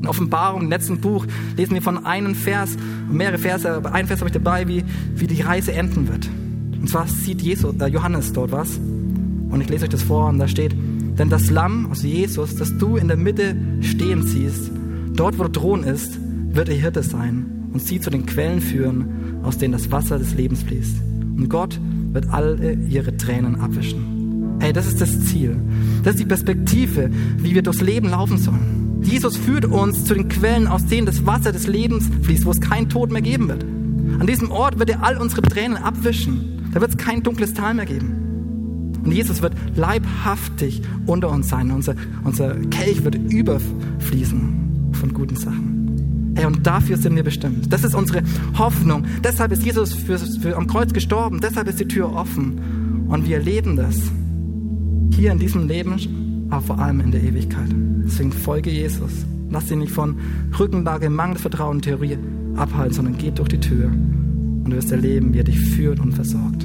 In 0.00 0.06
Offenbarung, 0.06 0.62
im 0.64 0.68
letzten 0.68 1.00
Buch, 1.00 1.26
lesen 1.56 1.72
wir 1.72 1.82
von 1.82 2.04
einem 2.04 2.34
Vers, 2.34 2.76
mehrere 3.10 3.38
Verse, 3.38 3.70
aber 3.70 3.92
ein 3.92 4.06
Vers 4.06 4.20
habe 4.20 4.28
ich 4.28 4.34
dabei, 4.34 4.68
wie, 4.68 4.84
wie 5.14 5.26
die 5.26 5.40
Reise 5.40 5.72
enden 5.72 6.06
wird. 6.06 6.28
Und 6.78 6.90
zwar 6.90 7.08
sieht 7.08 7.40
Jesus, 7.40 7.74
äh, 7.80 7.86
Johannes 7.86 8.34
dort 8.34 8.52
was. 8.52 8.76
Und 8.76 9.60
ich 9.62 9.70
lese 9.70 9.84
euch 9.84 9.90
das 9.90 10.02
vor 10.02 10.28
und 10.28 10.38
da 10.38 10.46
steht, 10.46 10.74
denn 11.20 11.28
das 11.28 11.50
Lamm, 11.50 11.88
also 11.90 12.06
Jesus, 12.06 12.56
das 12.56 12.78
du 12.78 12.96
in 12.96 13.06
der 13.06 13.18
Mitte 13.18 13.54
stehen 13.82 14.22
siehst, 14.22 14.70
dort 15.14 15.38
wo 15.38 15.42
der 15.42 15.52
Thron 15.52 15.84
ist, 15.84 16.18
wird 16.54 16.70
er 16.70 16.74
Hirte 16.74 17.02
sein 17.02 17.68
und 17.74 17.82
sie 17.82 18.00
zu 18.00 18.08
den 18.08 18.24
Quellen 18.24 18.62
führen, 18.62 19.42
aus 19.42 19.58
denen 19.58 19.72
das 19.72 19.90
Wasser 19.92 20.18
des 20.18 20.32
Lebens 20.32 20.62
fließt. 20.62 20.96
Und 21.36 21.50
Gott 21.50 21.78
wird 22.12 22.30
alle 22.30 22.72
ihre 22.72 23.18
Tränen 23.18 23.60
abwischen. 23.60 24.56
Hey, 24.60 24.72
das 24.72 24.86
ist 24.86 25.02
das 25.02 25.26
Ziel. 25.26 25.60
Das 26.04 26.14
ist 26.14 26.20
die 26.20 26.26
Perspektive, 26.26 27.10
wie 27.36 27.54
wir 27.54 27.62
durchs 27.62 27.82
Leben 27.82 28.08
laufen 28.08 28.38
sollen. 28.38 29.02
Jesus 29.02 29.36
führt 29.36 29.66
uns 29.66 30.06
zu 30.06 30.14
den 30.14 30.28
Quellen, 30.28 30.68
aus 30.68 30.86
denen 30.86 31.04
das 31.04 31.26
Wasser 31.26 31.52
des 31.52 31.66
Lebens 31.66 32.08
fließt, 32.22 32.46
wo 32.46 32.50
es 32.50 32.62
keinen 32.62 32.88
Tod 32.88 33.12
mehr 33.12 33.20
geben 33.20 33.46
wird. 33.46 33.62
An 33.62 34.26
diesem 34.26 34.50
Ort 34.50 34.78
wird 34.78 34.88
er 34.88 35.02
all 35.02 35.18
unsere 35.18 35.42
Tränen 35.42 35.76
abwischen. 35.76 36.70
Da 36.72 36.80
wird 36.80 36.92
es 36.92 36.96
kein 36.96 37.22
dunkles 37.22 37.52
Tal 37.52 37.74
mehr 37.74 37.84
geben. 37.84 38.19
Und 39.04 39.12
Jesus 39.12 39.42
wird 39.42 39.54
leibhaftig 39.76 40.82
unter 41.06 41.30
uns 41.30 41.48
sein. 41.48 41.70
Unser, 41.70 41.94
unser 42.24 42.54
Kelch 42.70 43.04
wird 43.04 43.14
überfließen 43.14 44.92
von 44.92 45.14
guten 45.14 45.36
Sachen. 45.36 46.32
Hey, 46.36 46.46
und 46.46 46.66
dafür 46.66 46.96
sind 46.96 47.16
wir 47.16 47.24
bestimmt. 47.24 47.72
Das 47.72 47.84
ist 47.84 47.94
unsere 47.94 48.22
Hoffnung. 48.56 49.04
Deshalb 49.24 49.52
ist 49.52 49.64
Jesus 49.64 49.92
für, 49.92 50.18
für, 50.18 50.56
am 50.56 50.66
Kreuz 50.66 50.92
gestorben. 50.92 51.40
Deshalb 51.40 51.68
ist 51.68 51.80
die 51.80 51.88
Tür 51.88 52.12
offen. 52.12 53.06
Und 53.08 53.26
wir 53.26 53.38
erleben 53.38 53.76
das. 53.76 53.96
Hier 55.14 55.32
in 55.32 55.38
diesem 55.38 55.66
Leben, 55.66 56.46
aber 56.50 56.62
vor 56.62 56.78
allem 56.78 57.00
in 57.00 57.10
der 57.10 57.22
Ewigkeit. 57.22 57.68
Deswegen 58.04 58.32
folge 58.32 58.70
Jesus. 58.70 59.26
Lass 59.50 59.66
dich 59.66 59.76
nicht 59.76 59.92
von 59.92 60.16
Rückenlage, 60.58 61.10
Mangelvertrauen, 61.10 61.82
Theorie 61.82 62.16
abhalten, 62.56 62.94
sondern 62.94 63.18
geh 63.18 63.30
durch 63.32 63.48
die 63.48 63.60
Tür 63.60 63.86
und 63.86 64.70
du 64.70 64.76
wirst 64.76 64.92
erleben, 64.92 65.34
wie 65.34 65.38
er 65.38 65.44
dich 65.44 65.58
führt 65.58 66.00
und 66.00 66.12
versorgt. 66.12 66.64